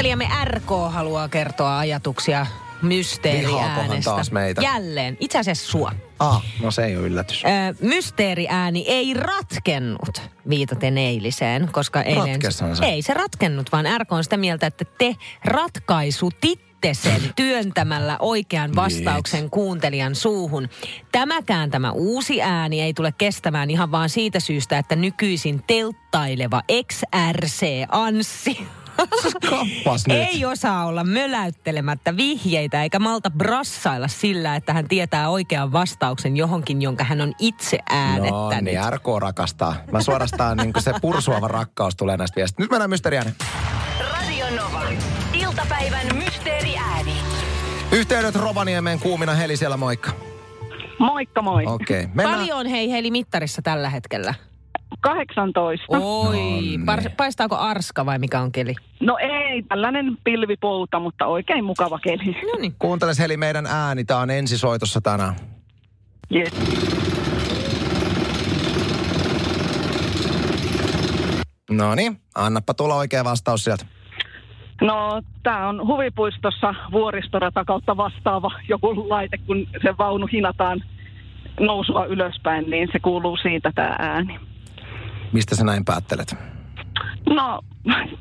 Kuuntelijamme 0.00 0.28
RK 0.44 0.70
haluaa 0.90 1.28
kertoa 1.28 1.78
ajatuksia 1.78 2.46
mysteeriäänestä. 2.82 4.10
taas 4.10 4.32
meitä? 4.32 4.62
Jälleen. 4.62 5.16
Itse 5.20 5.38
asiassa 5.38 5.70
sua. 5.70 5.92
Ah, 6.18 6.44
no 6.62 6.70
se 6.70 6.84
ei 6.84 6.96
ole 6.96 7.06
yllätys. 7.06 7.44
Ö, 7.44 7.74
mysteeriääni 7.86 8.84
ei 8.88 9.14
ratkennut 9.14 10.22
viitaten 10.48 10.98
eiliseen, 10.98 11.68
koska 11.72 12.02
eilen... 12.02 12.40
se. 12.74 12.84
Ei 12.86 13.02
se 13.02 13.14
ratkennut, 13.14 13.72
vaan 13.72 13.86
RK 14.00 14.12
on 14.12 14.24
sitä 14.24 14.36
mieltä, 14.36 14.66
että 14.66 14.84
te 14.98 15.16
ratkaisutit 16.80 17.22
sen 17.22 17.32
työntämällä 17.36 18.16
oikean 18.18 18.70
vastauksen 18.76 19.50
kuuntelijan 19.50 20.14
suuhun. 20.14 20.68
Tämäkään 21.12 21.70
tämä 21.70 21.92
uusi 21.92 22.42
ääni 22.42 22.80
ei 22.80 22.94
tule 22.94 23.12
kestämään 23.18 23.70
ihan 23.70 23.90
vaan 23.90 24.08
siitä 24.08 24.40
syystä, 24.40 24.78
että 24.78 24.96
nykyisin 24.96 25.62
telttaileva 25.66 26.62
XRC 26.92 27.66
Anssi 27.88 28.58
Kappas 29.50 30.06
nyt. 30.06 30.16
Ei 30.16 30.44
osaa 30.44 30.86
olla 30.86 31.04
möläyttelemättä 31.04 32.16
vihjeitä 32.16 32.82
eikä 32.82 32.98
malta 32.98 33.30
brassailla 33.30 34.08
sillä, 34.08 34.56
että 34.56 34.72
hän 34.72 34.88
tietää 34.88 35.28
oikean 35.28 35.72
vastauksen 35.72 36.36
johonkin, 36.36 36.82
jonka 36.82 37.04
hän 37.04 37.20
on 37.20 37.32
itse 37.38 37.78
äänettänyt. 37.90 38.74
No 38.74 38.82
niin, 38.82 38.92
RK 38.92 39.06
rakastaa. 39.20 39.74
Mä 39.92 40.02
suorastaan 40.02 40.56
niin 40.56 40.72
se 40.78 40.92
pursuava 41.00 41.48
rakkaus 41.48 41.96
tulee 41.96 42.16
näistä 42.16 42.36
viestistä. 42.36 42.62
Nyt 42.62 42.70
mennään 42.70 42.90
mysteeriääneen. 42.90 43.36
Yhteydet 48.00 48.34
Rovaniemen 48.34 49.00
kuumina. 49.00 49.34
Heli 49.34 49.56
siellä, 49.56 49.76
moikka. 49.76 50.10
Moikka 50.98 51.42
moi. 51.42 51.64
Okei. 51.66 52.00
Okay. 52.00 52.14
Mennään... 52.14 52.38
Paljon 52.38 52.66
hei 52.66 52.90
Heli 52.90 53.10
mittarissa 53.10 53.62
tällä 53.62 53.90
hetkellä? 53.90 54.34
18. 55.00 55.86
Oi, 55.98 56.36
niin. 56.36 56.86
paistaako 57.16 57.56
arska 57.56 58.06
vai 58.06 58.18
mikä 58.18 58.40
on 58.40 58.52
keli? 58.52 58.74
No 59.00 59.18
ei, 59.18 59.62
tällainen 59.62 60.18
pilvipouta, 60.24 60.98
mutta 60.98 61.26
oikein 61.26 61.64
mukava 61.64 61.98
keli. 61.98 62.36
No 62.52 62.58
niin. 62.60 62.74
Kuunteles 62.78 63.18
Heli 63.18 63.36
meidän 63.36 63.66
ääni, 63.66 64.04
tää 64.04 64.18
on 64.18 64.30
ensisoitossa 64.30 65.00
tänään. 65.00 65.34
Yes. 66.34 66.52
No 71.70 71.94
niin, 71.94 72.20
annappa 72.34 72.74
tulla 72.74 72.94
oikea 72.94 73.24
vastaus 73.24 73.64
sieltä. 73.64 73.86
No, 74.80 75.22
tämä 75.42 75.68
on 75.68 75.86
huvipuistossa 75.86 76.74
vuoristorata 76.92 77.64
kautta 77.64 77.96
vastaava 77.96 78.50
joku 78.68 79.08
laite, 79.08 79.38
kun 79.38 79.66
se 79.82 79.94
vaunu 79.98 80.26
hinataan 80.32 80.82
nousua 81.60 82.06
ylöspäin, 82.06 82.70
niin 82.70 82.88
se 82.92 83.00
kuuluu 83.00 83.36
siitä 83.36 83.72
tämä 83.74 83.96
ääni. 83.98 84.40
Mistä 85.32 85.56
sä 85.56 85.64
näin 85.64 85.84
päättelet? 85.84 86.36
No, 87.28 87.60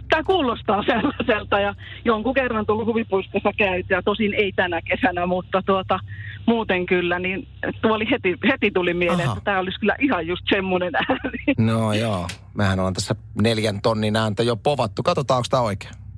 tämä 0.10 0.24
kuulostaa 0.24 0.84
sellaiselta 0.84 1.60
ja 1.60 1.76
jonkun 2.06 2.34
kerran 2.34 2.66
tullut 2.66 2.86
huvipuistossa 2.86 3.52
käyty 3.58 3.94
ja 3.94 4.02
tosin 4.02 4.34
ei 4.34 4.52
tänä 4.52 4.82
kesänä, 4.82 5.26
mutta 5.26 5.62
tuota, 5.66 6.00
muuten 6.46 6.86
kyllä, 6.86 7.20
niin 7.20 7.48
tuo 7.82 7.94
oli 7.94 8.10
heti, 8.12 8.36
heti 8.48 8.72
tuli 8.72 8.94
mieleen, 8.94 9.28
Aha. 9.28 9.38
että 9.38 9.44
tämä 9.44 9.60
olisi 9.60 9.80
kyllä 9.80 9.96
ihan 10.00 10.28
just 10.28 10.44
semmoinen 10.50 10.96
ääni. 10.96 11.54
No 11.58 11.94
joo, 11.94 12.28
mehän 12.54 12.80
on 12.80 12.94
tässä 12.94 13.16
neljän 13.42 13.82
tonnin 13.82 14.16
ääntä 14.16 14.44
jo 14.44 14.56
povattu. 14.56 15.04
Katsotaan, 15.04 15.38
onko 15.38 15.48
tämä 15.50 15.64
oikein. 15.64 16.09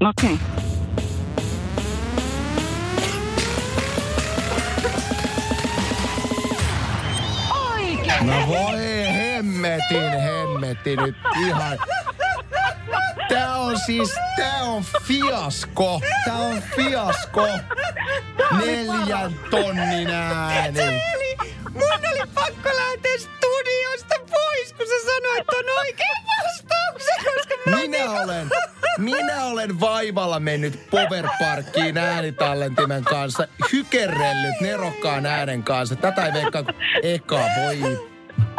No 0.00 0.08
okei. 0.08 0.34
Okay. 0.34 0.64
No 8.24 8.46
voi 8.48 9.06
hemmetin, 9.14 10.20
hemmetin 10.20 10.98
nyt 10.98 11.16
ihan. 11.46 11.78
Tää 13.28 13.56
on 13.56 13.78
siis, 13.86 14.14
tää 14.36 14.62
on 14.62 14.84
fiasko. 15.02 16.00
Tää 16.24 16.36
on 16.36 16.62
fiasko. 16.76 17.48
Neljän 18.58 19.34
tonnin 19.50 20.10
ääni. 20.10 20.80
Eli 20.80 21.36
mun 21.72 21.92
oli 22.12 22.28
pakko 22.34 22.68
lähteä 22.68 23.18
studiosta 23.18 24.14
pois, 24.30 24.72
kun 24.72 24.86
sä 24.86 25.06
sanoit 25.06 25.46
ton 25.46 25.78
oikein 25.78 26.16
vastauksen, 26.44 27.24
koska 27.34 27.54
mä 27.70 27.76
Minä 27.76 28.10
olen, 28.10 28.50
minä 28.98 29.44
olen 29.44 29.80
vaivalla 29.80 30.40
mennyt 30.40 30.90
Power 30.90 31.28
Parkkiin 31.40 31.98
äänitallentimen 31.98 33.04
kanssa, 33.04 33.48
hykerrellyt 33.72 34.60
nerokkaan 34.60 35.26
äänen 35.26 35.62
kanssa. 35.62 35.96
Tätä 35.96 36.26
ei 36.26 36.32
veikkaa 36.32 36.62
kuin 36.62 36.76
eka, 37.02 37.40
voi. 37.60 37.76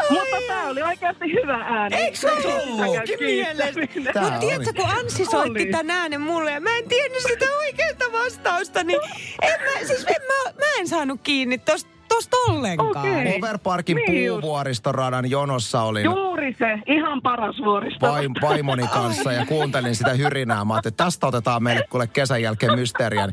Mutta 0.09 0.37
tämä 0.47 0.67
oli 0.67 0.81
oikeasti 0.81 1.33
hyvä 1.33 1.57
ääni. 1.57 1.95
Eikö 1.95 2.17
se 2.17 2.31
ollutkin 2.31 3.19
mielestä? 3.19 4.11
Tää 4.13 4.23
Mutta 4.23 4.39
tiedätkö, 4.39 4.73
kun 4.73 4.89
Anssi 4.89 5.25
soitti 5.25 5.61
Oli. 5.61 5.71
tämän 5.71 5.89
äänen 5.97 6.21
mulle 6.21 6.51
ja 6.51 6.61
mä 6.61 6.77
en 6.77 6.89
tiennyt 6.89 7.21
sitä 7.21 7.45
oikeaa 7.57 8.11
vastausta, 8.11 8.83
niin 8.83 8.99
en 9.41 9.59
mä, 9.61 9.87
siis 9.87 10.05
en 10.07 10.21
mä, 10.27 10.51
mä 10.51 10.65
en 10.79 10.87
saanut 10.87 11.19
kiinni 11.23 11.57
tosta, 11.57 11.94
tosta 12.15 12.37
ollenkaan. 12.49 12.97
Okei. 12.97 13.39
Power 13.39 13.57
Parkin 13.57 13.95
Niin 13.97 14.31
puuvuoristoradan 14.31 15.29
jonossa 15.29 15.81
olin 15.81 16.05
Juuri 16.05 16.53
se, 16.59 16.65
ihan 16.87 17.21
paras 17.21 17.55
vuoristo. 17.65 18.07
vaim, 18.07 18.31
vaimoni 18.41 18.87
kanssa 18.87 19.31
ja 19.31 19.45
kuuntelin 19.45 19.95
sitä 19.95 20.13
hyrinää. 20.13 20.65
Mä 20.65 20.73
ajattelin, 20.73 20.93
että 20.93 21.03
tästä 21.03 21.27
otetaan 21.27 21.63
meille 21.63 21.85
kuule 21.89 22.07
kesän 22.07 22.41
jälkeen 22.41 22.79
mysteeriä. 22.79 23.29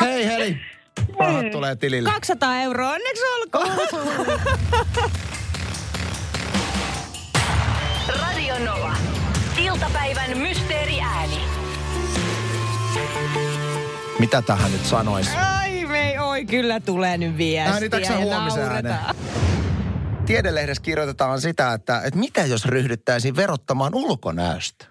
Hei 0.00 0.26
Heli, 0.26 0.56
rahat 1.18 1.50
tulee 1.50 1.76
tilille. 1.76 2.10
200 2.10 2.56
euroa, 2.56 2.90
onneksi 2.90 3.22
olkoon. 3.40 3.68
Radio 8.20 8.54
Nova. 8.64 8.92
Iltapäivän 9.58 10.38
mysteeriääni. 10.38 11.40
Mitä 14.18 14.42
tähän 14.42 14.72
nyt 14.72 14.84
sanois? 14.86 15.30
Ai 15.60 15.69
me, 16.40 16.46
oi 16.46 16.46
kyllä 16.46 16.80
tulee 16.80 17.18
nyt 17.18 17.36
viestiä. 17.36 17.72
Äänitätkö 17.74 18.06
sä 18.06 18.12
ja 18.12 18.18
huomisen 18.18 18.62
äänen? 18.62 18.84
nauretaan. 18.84 19.16
Tiedelehdessä 20.26 20.82
kirjoitetaan 20.82 21.40
sitä, 21.40 21.72
että, 21.72 22.00
että 22.04 22.18
mitä 22.18 22.46
jos 22.46 22.64
ryhdyttäisiin 22.64 23.36
verottamaan 23.36 23.94
ulkonäöstä? 23.94 24.86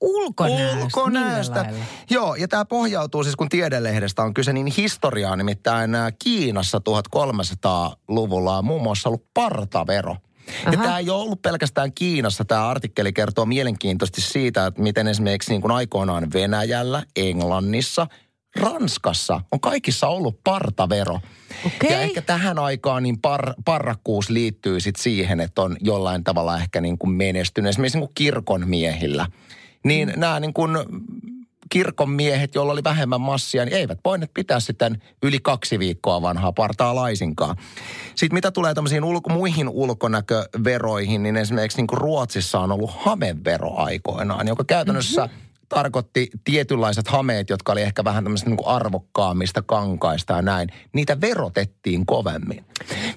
Ulkonäöstä. 0.00 0.84
Ulkonäöstä. 0.84 1.66
Joo, 2.10 2.34
ja 2.34 2.48
tämä 2.48 2.64
pohjautuu 2.64 3.24
siis, 3.24 3.36
kun 3.36 3.48
tiedelehdestä 3.48 4.22
on 4.22 4.34
kyse, 4.34 4.52
niin 4.52 4.66
historiaa 4.66 5.36
nimittäin 5.36 5.90
Kiinassa 6.24 6.80
1300-luvulla 6.90 8.58
on 8.58 8.64
muun 8.64 8.82
muassa 8.82 9.08
ollut 9.08 9.26
partavero. 9.34 10.16
Ja 10.66 10.72
tämä 10.72 10.98
ei 10.98 11.10
ole 11.10 11.22
ollut 11.22 11.42
pelkästään 11.42 11.92
Kiinassa. 11.92 12.44
Tämä 12.44 12.68
artikkeli 12.68 13.12
kertoo 13.12 13.46
mielenkiintoisesti 13.46 14.20
siitä, 14.20 14.66
että 14.66 14.82
miten 14.82 15.08
esimerkiksi 15.08 15.50
niin 15.50 15.60
kuin 15.60 15.72
aikoinaan 15.72 16.32
Venäjällä, 16.32 17.02
Englannissa, 17.16 18.06
Ranskassa 18.56 19.40
on 19.52 19.60
kaikissa 19.60 20.08
ollut 20.08 20.40
partavero. 20.44 21.20
Okei. 21.66 21.90
Ja 21.90 22.00
ehkä 22.00 22.22
tähän 22.22 22.58
aikaan 22.58 23.02
niin 23.02 23.18
par, 23.18 23.54
parrakkuus 23.64 24.30
liittyy 24.30 24.80
sit 24.80 24.96
siihen, 24.96 25.40
että 25.40 25.62
on 25.62 25.76
jollain 25.80 26.24
tavalla 26.24 26.58
ehkä 26.58 26.80
niin 26.80 26.98
kuin 26.98 27.10
menestynyt. 27.10 27.68
Esimerkiksi 27.68 27.98
niin 27.98 28.08
kuin 28.08 28.14
kirkon 28.14 28.68
miehillä. 28.68 29.26
Niin 29.84 30.08
mm. 30.08 30.20
nämä 30.20 30.40
niin 30.40 30.54
kuin 30.54 30.70
kirkon 31.70 32.10
miehet, 32.10 32.54
joilla 32.54 32.72
oli 32.72 32.84
vähemmän 32.84 33.20
massia, 33.20 33.64
niin 33.64 33.76
eivät 33.76 33.98
voineet 34.04 34.34
pitää 34.34 34.60
sitten 34.60 35.02
yli 35.22 35.38
kaksi 35.40 35.78
viikkoa 35.78 36.22
vanhaa 36.22 36.52
partaa 36.52 36.94
laisinkaan. 36.94 37.56
Sitten 38.14 38.36
mitä 38.36 38.50
tulee 38.50 38.74
tämmöisiin 38.74 39.04
ulko, 39.04 39.30
muihin 39.30 39.68
ulkonäköveroihin, 39.68 41.22
niin 41.22 41.36
esimerkiksi 41.36 41.78
niin 41.78 41.86
kuin 41.86 41.98
Ruotsissa 41.98 42.60
on 42.60 42.72
ollut 42.72 42.90
hamevero 42.98 43.76
aikoinaan, 43.76 44.48
joka 44.48 44.64
käytännössä 44.64 45.26
mm-hmm 45.26 45.43
tarkoitti 45.68 46.30
tietynlaiset 46.44 47.08
hameet, 47.08 47.50
jotka 47.50 47.72
oli 47.72 47.82
ehkä 47.82 48.04
vähän 48.04 48.24
tämmöistä 48.24 48.50
niin 48.50 48.66
arvokkaammista 48.66 49.62
kankaista 49.62 50.32
ja 50.32 50.42
näin. 50.42 50.68
Niitä 50.92 51.20
verotettiin 51.20 52.06
kovemmin. 52.06 52.64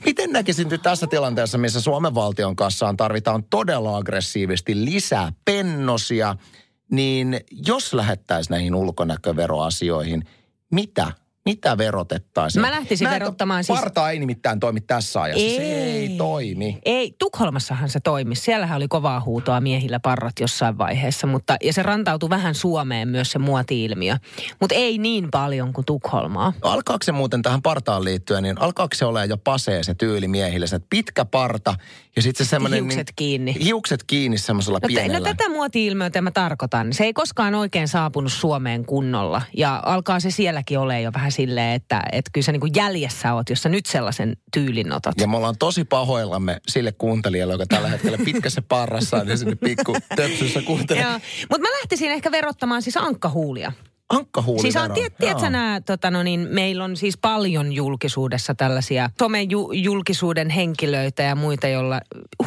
Miten 0.05 0.31
näkisin 0.31 0.69
nyt 0.69 0.81
tässä 0.81 1.07
tilanteessa, 1.07 1.57
missä 1.57 1.81
Suomen 1.81 2.15
valtion 2.15 2.55
kassaan 2.55 2.97
tarvitaan 2.97 3.43
todella 3.43 3.97
aggressiivisesti 3.97 4.85
lisää 4.85 5.31
pennosia, 5.45 6.35
niin 6.91 7.39
jos 7.67 7.93
lähettäisiin 7.93 8.51
näihin 8.51 8.75
ulkonäköveroasioihin, 8.75 10.23
mitä? 10.71 11.11
Mitä 11.47 11.77
verotettaisiin? 11.77 12.61
Mä 12.61 12.71
lähtisin 12.71 13.07
en- 13.07 13.13
verottamaan 13.13 13.63
siis- 13.63 13.79
Parta 13.79 14.09
ei 14.11 14.19
nimittäin 14.19 14.59
toimi 14.59 14.81
tässä 14.81 15.21
ajassa. 15.21 15.45
Se 15.55 15.61
ei 15.83 16.09
toimi. 16.17 16.77
Ei, 16.85 17.15
Tukholmassahan 17.19 17.89
se 17.89 17.99
toimi. 17.99 18.35
Siellähän 18.35 18.77
oli 18.77 18.87
kovaa 18.87 19.21
huutoa 19.25 19.61
miehillä 19.61 19.99
parrat 19.99 20.39
jossain 20.39 20.77
vaiheessa, 20.77 21.27
mutta, 21.27 21.55
ja 21.63 21.73
se 21.73 21.83
rantautui 21.83 22.29
vähän 22.29 22.55
Suomeen 22.55 23.07
myös 23.07 23.31
se 23.31 23.39
muoti-ilmiö. 23.39 24.17
Mutta 24.61 24.75
ei 24.75 24.97
niin 24.97 25.27
paljon 25.31 25.73
kuin 25.73 25.85
Tukholmaa. 25.85 26.53
No 26.63 26.69
alkaako 26.69 27.03
se 27.03 27.11
muuten 27.11 27.41
tähän 27.41 27.61
partaan 27.61 28.03
liittyen, 28.03 28.43
niin 28.43 28.61
alkaako 28.61 28.95
se 28.95 29.05
olla 29.05 29.25
jo 29.25 29.37
pasee 29.37 29.83
se 29.83 29.93
tyyli 29.93 30.27
miehille, 30.27 30.67
se 30.67 30.79
pitkä 30.89 31.25
parta 31.25 31.75
ja 32.15 32.21
sitten 32.21 32.45
se 32.45 32.49
semmoinen... 32.49 32.79
Hiukset 32.83 33.11
kiinni. 33.15 33.55
Hiukset 33.63 34.03
kiinni 34.03 34.37
semmoisella 34.37 34.79
No, 34.81 34.87
t- 34.87 34.87
pienellä. 34.87 35.19
no 35.19 35.25
tätä 35.25 35.49
muoti-ilmiötä 35.49 36.21
mä 36.21 36.31
tarkoitan. 36.31 36.93
Se 36.93 37.03
ei 37.03 37.13
koskaan 37.13 37.55
oikein 37.55 37.87
saapunut 37.87 38.31
Suomeen 38.33 38.85
kunnolla. 38.85 39.41
Ja 39.57 39.81
alkaa 39.85 40.19
se 40.19 40.31
sielläkin 40.31 40.79
ole 40.79 41.01
jo 41.01 41.13
vähän 41.13 41.31
silleen, 41.37 41.75
että, 41.75 42.01
että 42.11 42.31
kyllä 42.33 42.45
sä 42.45 42.51
niin 42.51 42.59
kuin 42.59 42.71
jäljessä 42.75 43.33
oot, 43.33 43.49
jos 43.49 43.63
sä 43.63 43.69
nyt 43.69 43.85
sellaisen 43.85 44.37
tyylin 44.53 44.91
otat. 44.91 45.13
Ja 45.21 45.27
me 45.27 45.37
ollaan 45.37 45.57
tosi 45.59 45.83
pahoillamme 45.83 46.59
sille 46.67 46.91
kuuntelijalle, 46.91 47.53
joka 47.53 47.65
tällä 47.65 47.89
hetkellä 47.89 48.17
pitkässä 48.25 48.61
parrassa 48.61 49.17
on 49.17 49.27
ja 49.27 49.37
sinne 49.37 49.55
pikku 49.55 49.97
töpsyssä 50.15 50.61
kuuntelee. 50.61 51.05
Mutta 51.49 51.61
mä 51.61 51.67
lähtisin 51.79 52.11
ehkä 52.11 52.31
verottamaan 52.31 52.81
siis 52.81 52.97
ankkahuulia. 52.97 53.71
Ankkahuulivero. 54.09 54.61
Siis 54.61 54.75
on, 54.75 54.91
tiedät, 54.91 55.17
tiedätkö 55.17 55.49
nää, 55.49 55.81
tota 55.81 56.11
no 56.11 56.23
niin, 56.23 56.47
meillä 56.51 56.83
on 56.83 56.97
siis 56.97 57.17
paljon 57.17 57.73
julkisuudessa 57.73 58.55
tällaisia 58.55 59.09
somen 59.19 59.51
ju, 59.51 59.71
julkisuuden 59.71 60.49
henkilöitä 60.49 61.23
ja 61.23 61.35
muita, 61.35 61.67
joilla 61.67 62.01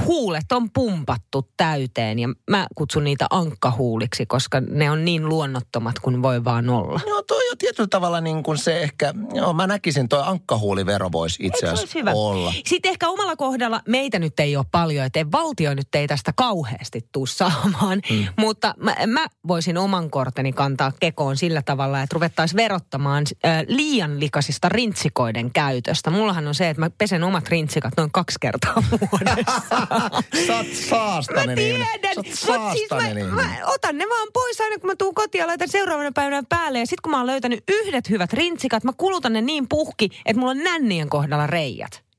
huulet 0.04 0.52
on 0.52 0.70
pumpattu 0.70 1.48
täyteen. 1.56 2.18
Ja 2.18 2.28
mä 2.50 2.66
kutsun 2.74 3.04
niitä 3.04 3.26
ankkahuuliksi, 3.30 4.26
koska 4.26 4.60
ne 4.60 4.90
on 4.90 5.04
niin 5.04 5.28
luonnottomat 5.28 5.98
kuin 5.98 6.22
voi 6.22 6.44
vaan 6.44 6.68
olla. 6.68 7.00
Joo, 7.06 7.22
toi 7.22 7.50
on 7.50 7.58
tietyllä 7.58 7.88
tavalla 7.88 8.20
niin 8.20 8.42
kuin 8.42 8.58
se 8.58 8.82
ehkä, 8.82 9.14
joo 9.34 9.52
mä 9.52 9.66
näkisin 9.66 10.08
toi 10.08 10.22
ankkahuulivero 10.26 11.12
voisi 11.12 11.46
itse 11.46 11.68
asiassa 11.68 11.98
hyvä? 11.98 12.12
olla. 12.14 12.52
Sitten 12.66 12.90
ehkä 12.90 13.08
omalla 13.08 13.36
kohdalla 13.36 13.80
meitä 13.88 14.18
nyt 14.18 14.40
ei 14.40 14.56
ole 14.56 14.66
paljon, 14.72 15.06
että 15.06 15.26
valtio 15.32 15.74
nyt 15.74 15.94
ei 15.94 16.06
tästä 16.06 16.32
kauheasti 16.36 17.08
tuu 17.12 17.26
saamaan. 17.26 18.00
Mm. 18.10 18.26
Mutta 18.36 18.74
mä, 18.78 18.96
mä 19.06 19.26
voisin 19.48 19.78
oman 19.78 20.10
korteni 20.10 20.52
kantaa 20.52 20.92
kekoon 21.00 21.36
sillä 21.36 21.49
tavalla, 21.64 22.02
että 22.02 22.14
ruvettaisiin 22.14 22.56
verottamaan 22.56 23.24
äh, 23.44 23.64
liian 23.68 24.20
likaisista 24.20 24.68
rintsikoiden 24.68 25.50
käytöstä. 25.50 26.10
Mullahan 26.10 26.48
on 26.48 26.54
se, 26.54 26.70
että 26.70 26.80
mä 26.80 26.90
pesen 26.98 27.24
omat 27.24 27.48
rintsikat 27.48 27.92
noin 27.96 28.10
kaksi 28.12 28.38
kertaa 28.40 28.82
vuodessa. 28.90 29.86
Sä 30.46 30.56
oot 30.56 30.66
saastanen 30.88 31.48
Mä 31.48 31.54
tiedän, 31.54 31.86
mutta 32.16 32.72
siis 32.72 32.90
mä, 32.90 33.42
mä 33.42 33.50
otan 33.66 33.98
ne 33.98 34.04
vaan 34.08 34.28
pois 34.32 34.60
aina, 34.60 34.78
kun 34.78 34.90
mä 34.90 34.96
tuun 34.96 35.14
kotiin 35.14 35.40
ja 35.40 35.46
laitan 35.46 35.68
seuraavana 35.68 36.12
päivänä 36.14 36.42
päälle. 36.48 36.78
Ja 36.78 36.86
sitten 36.86 37.02
kun 37.02 37.10
mä 37.10 37.16
oon 37.16 37.26
löytänyt 37.26 37.64
yhdet 37.68 38.10
hyvät 38.10 38.32
rintsikat, 38.32 38.84
mä 38.84 38.92
kulutan 38.96 39.32
ne 39.32 39.40
niin 39.40 39.68
puhki, 39.68 40.08
että 40.26 40.40
mulla 40.40 40.50
on 40.50 40.64
nännien 40.64 41.08
kohdalla 41.08 41.46
reijät. 41.46 42.09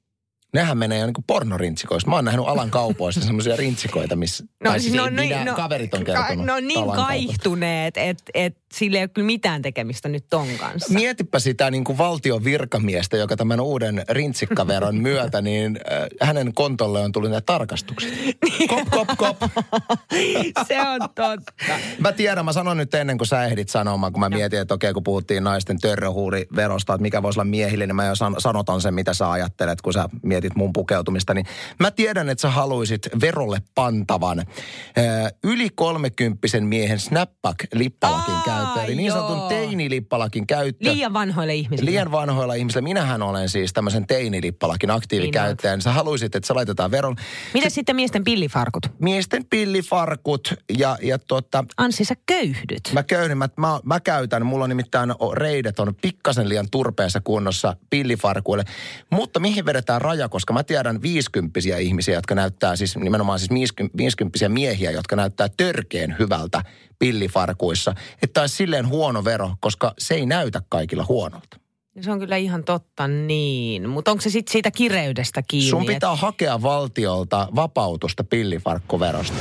Nehän 0.53 0.77
menee 0.77 0.99
jo 0.99 1.05
niin 1.05 1.13
pornorintsikoista. 1.27 2.09
Mä 2.09 2.15
oon 2.15 2.25
nähnyt 2.25 2.45
alan 2.47 2.69
kaupoissa 2.69 3.21
semmoisia 3.21 3.55
rintsikoita, 3.55 4.15
missä... 4.15 4.43
tai 4.63 4.79
siis 4.79 4.93
ei 4.93 5.09
minä, 5.11 5.53
kaverit 5.55 5.93
on 5.93 6.03
kertonut. 6.03 6.45
No 6.45 6.59
niin 6.59 6.91
kaihtuneet, 6.91 7.97
että 7.97 8.31
et 8.33 8.57
sillä 8.73 8.97
ei 8.97 9.03
ole 9.03 9.07
kyllä 9.07 9.25
mitään 9.25 9.61
tekemistä 9.61 10.09
nyt 10.09 10.25
ton 10.29 10.47
kanssa. 10.59 10.93
Mietipä 10.93 11.39
sitä 11.39 11.71
niin 11.71 11.83
kuin 11.83 11.97
valtion 11.97 12.43
virkamiestä, 12.43 13.17
joka 13.17 13.35
tämän 13.35 13.59
uuden 13.59 14.03
rintsikkaveron 14.09 14.95
myötä, 15.07 15.41
niin 15.41 15.79
äh, 15.91 16.27
hänen 16.27 16.53
kontolle 16.53 16.99
on 16.99 17.11
tullut 17.11 17.29
nämä 17.29 17.41
tarkastukset. 17.41 18.13
Kop, 18.67 18.89
kop, 18.89 19.07
kop. 19.17 19.37
Se 20.67 20.81
on 20.81 20.99
totta. 21.01 21.73
Mä 21.99 22.11
tiedän, 22.11 22.45
mä 22.45 22.53
sanon 22.53 22.77
nyt 22.77 22.93
ennen 22.93 23.17
kuin 23.17 23.27
sä 23.27 23.45
ehdit 23.45 23.69
sanomaan, 23.69 24.13
kun 24.13 24.19
mä 24.19 24.29
mietin, 24.29 24.59
että 24.59 24.73
okei, 24.73 24.93
kun 24.93 25.03
puhuttiin 25.03 25.43
naisten 25.43 25.79
törröhuuriverosta, 25.79 26.93
että 26.93 27.01
mikä 27.01 27.23
voisi 27.23 27.39
olla 27.39 27.49
miehille, 27.49 27.87
niin 27.87 27.95
mä 27.95 28.05
jo 28.05 28.15
san- 28.15 28.35
sanotan 28.37 28.81
sen, 28.81 28.93
mitä 28.93 29.13
sä 29.13 29.31
ajattelet, 29.31 29.81
kun 29.81 29.93
sä 29.93 30.09
mietit 30.23 30.40
mun 30.55 30.73
pukeutumista. 30.73 31.33
Niin 31.33 31.45
mä 31.79 31.91
tiedän, 31.91 32.29
että 32.29 32.41
sä 32.41 32.49
haluaisit 32.49 33.09
verolle 33.21 33.61
pantavan 33.75 34.39
äh, 34.39 34.45
yli 35.43 35.69
kolmekymppisen 35.75 36.65
miehen 36.65 36.99
snapback-lippalakin 36.99 38.41
käyttöön. 38.45 38.85
Eli 38.85 38.95
niin 38.95 39.11
sanotun 39.11 39.49
teinilippalakin 39.49 40.47
käyttö. 40.47 40.93
Liian 40.93 41.13
vanhoille 41.13 41.55
ihmisille. 41.55 41.91
Liian 41.91 42.11
vanhoilla 42.11 42.53
ihmisillä. 42.53 42.81
Minähän 42.81 43.21
olen 43.21 43.49
siis 43.49 43.73
tämmöisen 43.73 44.07
teinilippalakin 44.07 44.91
aktiivikäyttäjä. 44.91 45.75
Niin 45.75 45.81
sä 45.81 45.91
haluaisit, 45.91 46.35
että 46.35 46.47
se 46.47 46.53
laitetaan 46.53 46.91
veron. 46.91 47.15
Miten 47.53 47.71
sitten 47.71 47.95
miesten 47.95 48.23
pillifarkut? 48.23 48.83
Miesten 48.99 49.45
pillifarkut 49.45 50.53
ja, 50.77 50.97
ja 51.01 51.19
tota, 51.19 51.65
Anssi, 51.77 52.05
sä 52.05 52.15
köyhdyt. 52.25 52.89
Mä 52.93 53.03
köyhdyn, 53.03 53.37
mä, 53.37 53.49
mä, 53.57 53.79
mä 53.83 53.99
käytän, 53.99 54.45
mulla 54.45 54.63
on 54.63 54.69
nimittäin 54.69 55.13
reidet 55.33 55.79
on 55.79 55.95
pikkasen 56.01 56.49
liian 56.49 56.67
turpeessa 56.71 57.21
kunnossa 57.23 57.75
pillifarkuille. 57.89 58.63
Mutta 59.09 59.39
mihin 59.39 59.65
vedetään 59.65 60.01
raja, 60.01 60.29
koska 60.31 60.53
mä 60.53 60.63
tiedän 60.63 61.01
viisikymppisiä 61.01 61.77
ihmisiä, 61.77 62.15
jotka 62.15 62.35
näyttää 62.35 62.75
siis 62.75 62.97
nimenomaan 62.97 63.39
siis 63.39 63.51
viisky- 63.51 63.89
viisikymppisiä 63.97 64.49
miehiä, 64.49 64.91
jotka 64.91 65.15
näyttää 65.15 65.47
törkeen 65.57 66.15
hyvältä 66.19 66.63
pillifarkuissa. 66.99 67.95
Että 68.23 68.41
olisi 68.41 68.55
silleen 68.55 68.87
huono 68.87 69.25
vero, 69.25 69.51
koska 69.59 69.93
se 69.99 70.13
ei 70.13 70.25
näytä 70.25 70.61
kaikilla 70.69 71.05
huonolta. 71.09 71.57
Se 72.01 72.11
on 72.11 72.19
kyllä 72.19 72.35
ihan 72.35 72.63
totta 72.63 73.07
niin. 73.07 73.89
Mutta 73.89 74.11
onko 74.11 74.21
se 74.21 74.29
sitten 74.29 74.51
siitä 74.51 74.71
kireydestä 74.71 75.41
kiinni? 75.47 75.69
Sun 75.69 75.81
että- 75.81 75.93
pitää 75.93 76.15
hakea 76.15 76.61
valtiolta 76.61 77.47
vapautusta 77.55 78.23
pillifarkkuverosta. 78.23 79.37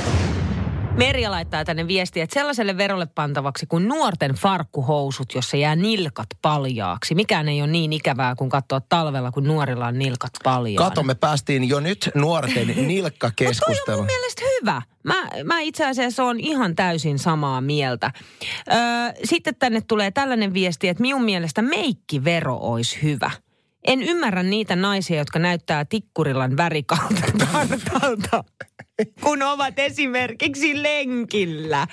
Merja 0.95 1.31
laittaa 1.31 1.65
tänne 1.65 1.87
viestiä, 1.87 2.23
että 2.23 2.33
sellaiselle 2.33 2.77
verolle 2.77 3.05
pantavaksi 3.15 3.65
kuin 3.65 3.87
nuorten 3.87 4.31
farkkuhousut, 4.31 5.35
jossa 5.35 5.57
jää 5.57 5.75
nilkat 5.75 6.27
paljaaksi. 6.41 7.15
Mikään 7.15 7.49
ei 7.49 7.61
ole 7.61 7.71
niin 7.71 7.93
ikävää 7.93 8.35
kuin 8.35 8.49
katsoa 8.49 8.81
talvella, 8.89 9.31
kun 9.31 9.43
nuorilla 9.43 9.87
on 9.87 9.99
nilkat 9.99 10.31
paljaana. 10.43 10.89
Kato, 10.89 11.03
me 11.03 11.15
päästiin 11.15 11.69
jo 11.69 11.79
nyt 11.79 12.09
nuorten 12.15 12.67
Toi 12.67 12.79
on 12.79 12.87
nilkkakeskusteluun. 12.87 13.99
mun 13.99 14.05
mielestä 14.05 14.41
hyvä. 14.59 14.81
Mä, 15.03 15.27
mä 15.43 15.59
itse 15.59 15.85
asiassa 15.85 16.23
on 16.23 16.39
ihan 16.39 16.75
täysin 16.75 17.19
samaa 17.19 17.61
mieltä. 17.61 18.11
Öö, 18.71 18.77
sitten 19.23 19.55
tänne 19.59 19.81
tulee 19.81 20.11
tällainen 20.11 20.53
viesti, 20.53 20.87
että 20.87 21.01
minun 21.01 21.23
mielestä 21.23 21.61
meikkivero 21.61 22.57
olisi 22.61 22.99
hyvä. 23.03 23.31
En 23.87 24.03
ymmärrä 24.03 24.43
niitä 24.43 24.75
naisia, 24.75 25.17
jotka 25.17 25.39
näyttää 25.39 25.85
tikkurilan 25.85 26.57
värikalta 26.57 27.21
partalta, 27.51 28.43
kun 29.21 29.41
ovat 29.41 29.79
esimerkiksi 29.79 30.83
lenkillä. 30.83 31.87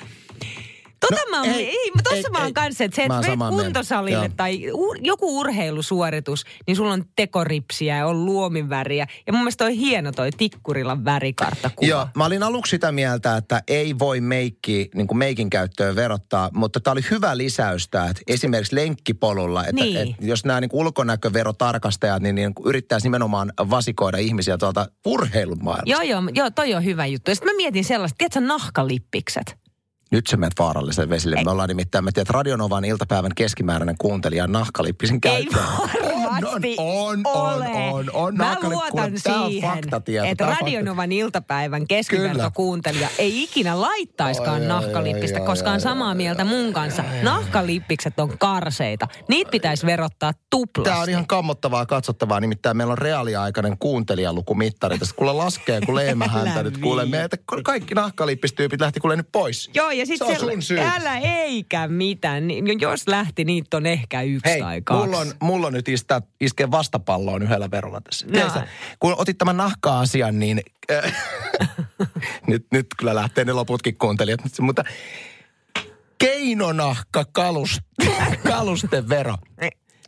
Tota 1.00 1.14
No, 1.26 1.30
mä 1.30 1.40
oon, 1.40 1.48
ei, 1.48 1.68
ei, 1.68 1.90
tossa 2.04 2.16
ei, 2.16 2.22
mä 2.32 2.38
oon 2.38 2.46
ei. 2.46 2.52
kanssa, 2.52 2.84
että 2.84 2.96
se, 2.96 3.02
että 3.02 3.36
mieltä. 3.36 3.48
kuntosalille 3.48 4.18
Joo. 4.18 4.28
tai 4.36 4.70
u, 4.72 4.94
joku 5.00 5.38
urheilusuoritus, 5.40 6.44
niin 6.66 6.76
sulla 6.76 6.92
on 6.92 7.04
tekoripsiä 7.16 7.96
ja 7.96 8.06
on 8.06 8.24
luomiväriä. 8.24 9.06
Ja 9.26 9.32
mun 9.32 9.42
mielestä 9.42 9.64
on 9.64 9.70
hieno 9.70 10.12
toi 10.12 10.30
tikkurilan 10.30 11.04
värikarttakuva. 11.04 11.88
Joo, 11.88 12.06
mä 12.16 12.24
olin 12.24 12.42
aluksi 12.42 12.70
sitä 12.70 12.92
mieltä, 12.92 13.36
että 13.36 13.62
ei 13.68 13.98
voi 13.98 14.20
meikki, 14.20 14.90
niin 14.94 15.06
kuin 15.06 15.18
meikin 15.18 15.50
käyttöön 15.50 15.96
verottaa, 15.96 16.50
mutta 16.54 16.80
tämä 16.80 16.92
oli 16.92 17.00
hyvä 17.10 17.36
lisäystä, 17.36 18.04
että 18.04 18.22
esimerkiksi 18.26 18.74
lenkkipolulla, 18.76 19.60
että, 19.66 19.84
Niin. 19.84 19.96
että 19.96 20.14
jos 20.26 20.44
nämä 20.44 20.60
niin 20.60 20.70
ulkonäköverotarkastajat, 20.72 22.22
niin, 22.22 22.34
niin 22.34 22.52
yrittäisi 22.64 23.06
nimenomaan 23.06 23.52
vasikoida 23.70 24.18
ihmisiä 24.18 24.58
tuolta 24.58 24.86
urheilun 25.06 25.58
maailmasta. 25.64 25.90
Joo, 25.90 26.02
joo, 26.02 26.22
joo, 26.34 26.50
toi 26.50 26.74
on 26.74 26.84
hyvä 26.84 27.06
juttu. 27.06 27.30
Ja 27.30 27.34
sitten 27.34 27.52
mä 27.52 27.56
mietin 27.56 27.84
sellaista, 27.84 28.14
tiedätkö 28.18 28.40
nahkalippikset? 28.40 29.67
Nyt 30.10 30.26
se 30.26 30.36
menet 30.36 30.58
vaaralliselle 30.58 31.08
vesille. 31.08 31.44
Me 31.44 31.50
ollaan 31.50 31.68
nimittäin, 31.68 32.04
mä 32.04 32.12
tiedän, 32.12 32.22
että 32.22 32.32
Radionovan 32.32 32.84
iltapäivän 32.84 33.32
keskimääräinen 33.36 33.98
kuuntelija 33.98 34.46
nahkalippisen 34.46 35.18
Ei 35.22 35.46
käyttäjä. 35.46 36.17
Varmasti 36.32 36.76
on, 36.78 37.20
on, 37.24 37.54
ole. 37.54 37.66
on, 37.68 37.92
on, 37.94 38.10
on. 38.12 38.36
Mä 38.36 38.54
Nahkalippu- 38.54 38.68
luotan 38.72 39.12
on 39.12 39.18
siihen, 39.46 39.78
että 40.26 40.46
on 40.46 40.56
Radionovan 40.60 41.12
iltapäivän 41.12 41.86
keskivertokuuntelija 41.86 43.08
ei 43.18 43.42
ikinä 43.42 43.80
laittaiskaan 43.80 44.60
Oi, 44.62 44.66
nahkalippistä, 44.68 45.40
koska 45.40 45.70
on 45.70 45.80
samaa 45.80 46.14
mieltä 46.14 46.44
mun 46.44 46.72
kanssa. 46.72 47.04
Nahkalippikset 47.22 48.20
on 48.20 48.38
karseita. 48.38 49.08
Niitä 49.28 49.50
pitäisi 49.50 49.86
verottaa 49.86 50.32
tuplasti. 50.50 50.90
Tämä 50.90 51.02
on 51.02 51.10
ihan 51.10 51.26
kammottavaa 51.26 51.86
katsottavaa, 51.86 52.40
nimittäin 52.40 52.76
meillä 52.76 52.92
on 52.92 52.98
reaaliaikainen 52.98 53.78
kuuntelijalukumittari. 53.78 54.98
Tässä 54.98 55.14
kuule 55.16 55.32
laskee, 55.32 55.80
kun 55.86 55.94
leima 55.94 56.26
häntä 56.28 56.52
Älä 56.52 56.62
nyt 56.62 56.78
kuule. 56.78 57.02
vii. 57.02 57.10
Meitä 57.10 57.36
kaikki 57.64 57.94
nahkalippistyypit 57.94 58.80
lähti 58.80 59.00
kuule 59.00 59.16
nyt 59.16 59.28
pois. 59.32 59.70
Joo, 59.74 59.90
ja 59.90 60.06
Se 60.06 60.16
sitten 60.16 60.28
on 60.28 60.36
sun 60.50 60.62
syy. 60.62 60.78
älä 60.80 61.18
eikä 61.18 61.88
mitään. 61.88 62.44
Jos 62.80 63.08
lähti, 63.08 63.44
niitä 63.44 63.76
on 63.76 63.86
ehkä 63.86 64.22
yksi 64.22 64.50
Hei, 64.50 64.60
tai 64.60 64.82
kaksi. 64.82 65.04
mulla 65.06 65.18
on, 65.18 65.32
mulla 65.42 65.66
on 65.66 65.72
nyt 65.72 65.88
istää, 65.88 66.17
iskee 66.40 66.70
vastapalloon 66.70 67.42
yhdellä 67.42 67.70
verolla 67.70 68.00
tässä. 68.00 68.26
No. 68.26 68.32
Tiedätkö, 68.32 68.60
kun 68.98 69.14
otit 69.18 69.38
tämän 69.38 69.56
nahka-asian, 69.56 70.38
niin 70.38 70.62
äh, 70.92 71.14
nyt, 72.46 72.66
nyt 72.72 72.86
kyllä 72.98 73.14
lähtee 73.14 73.44
ne 73.44 73.52
loputkin 73.52 73.98
kuuntelijat. 73.98 74.40
Mutta 74.60 74.84
keinonahka 76.18 77.24
kalust, 77.32 77.80
kalustevero. 78.50 79.34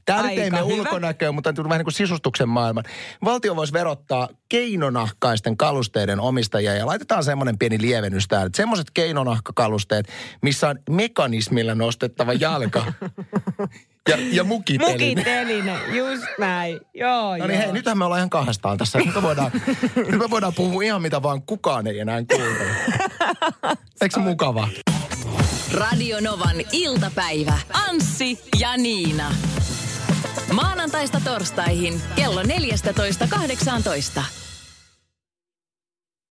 Tämä 0.05 0.23
nyt 0.23 0.31
ei 0.38 0.44
Aika 0.44 0.57
mene 0.57 0.66
hyvä. 0.66 0.81
ulkonäköön, 0.81 1.35
mutta 1.35 1.53
tämä 1.53 1.68
vähän 1.68 1.79
niin 1.79 1.85
kuin 1.85 1.94
sisustuksen 1.94 2.49
maailman. 2.49 2.85
Valtio 3.25 3.57
voisi 3.57 3.73
verottaa 3.73 4.29
keinonahkaisten 4.49 5.57
kalusteiden 5.57 6.20
omistajia 6.20 6.75
ja 6.75 6.87
laitetaan 6.87 7.25
semmoinen 7.25 7.59
pieni 7.59 7.81
lievennys 7.81 8.29
täällä. 8.29 8.46
Että 8.46 8.57
semmoiset 8.57 8.90
keinonahkakalusteet, 8.94 10.09
missä 10.42 10.68
on 10.68 10.79
mekanismilla 10.90 11.75
nostettava 11.75 12.33
jalka 12.33 12.85
ja, 14.09 14.17
ja 14.33 14.45
mukiteline. 14.45 14.93
Mukiteline, 15.15 15.79
just 15.97 16.25
näin. 16.39 16.81
Joo, 16.95 17.37
No 17.37 17.47
niin 17.47 17.51
joo. 17.51 17.65
hei, 17.65 17.73
nythän 17.73 17.99
me 17.99 18.05
ollaan 18.05 18.19
ihan 18.19 18.31
kahdestaan 18.31 18.79
tässä. 18.79 18.99
Nyt 18.99 19.15
me 19.15 19.23
voidaan, 19.23 19.51
nyt 20.11 20.19
me 20.21 20.31
voidaan 20.31 20.55
puhua 20.55 20.83
ihan 20.83 21.03
mitä 21.03 21.23
vaan 21.23 21.43
kukaan 21.43 21.87
ei 21.87 21.99
enää 21.99 22.25
kuuntele. 22.25 22.71
Eikö 24.03 24.15
se 24.15 24.21
mukavaa? 24.21 24.69
Radio 25.73 26.21
Novan 26.21 26.57
iltapäivä. 26.73 27.59
Anssi 27.89 28.41
ja 28.61 28.77
Niina. 28.77 29.35
Maanantaista 30.53 31.21
torstaihin 31.25 32.03
kello 32.17 32.43
14.18. 32.43 32.49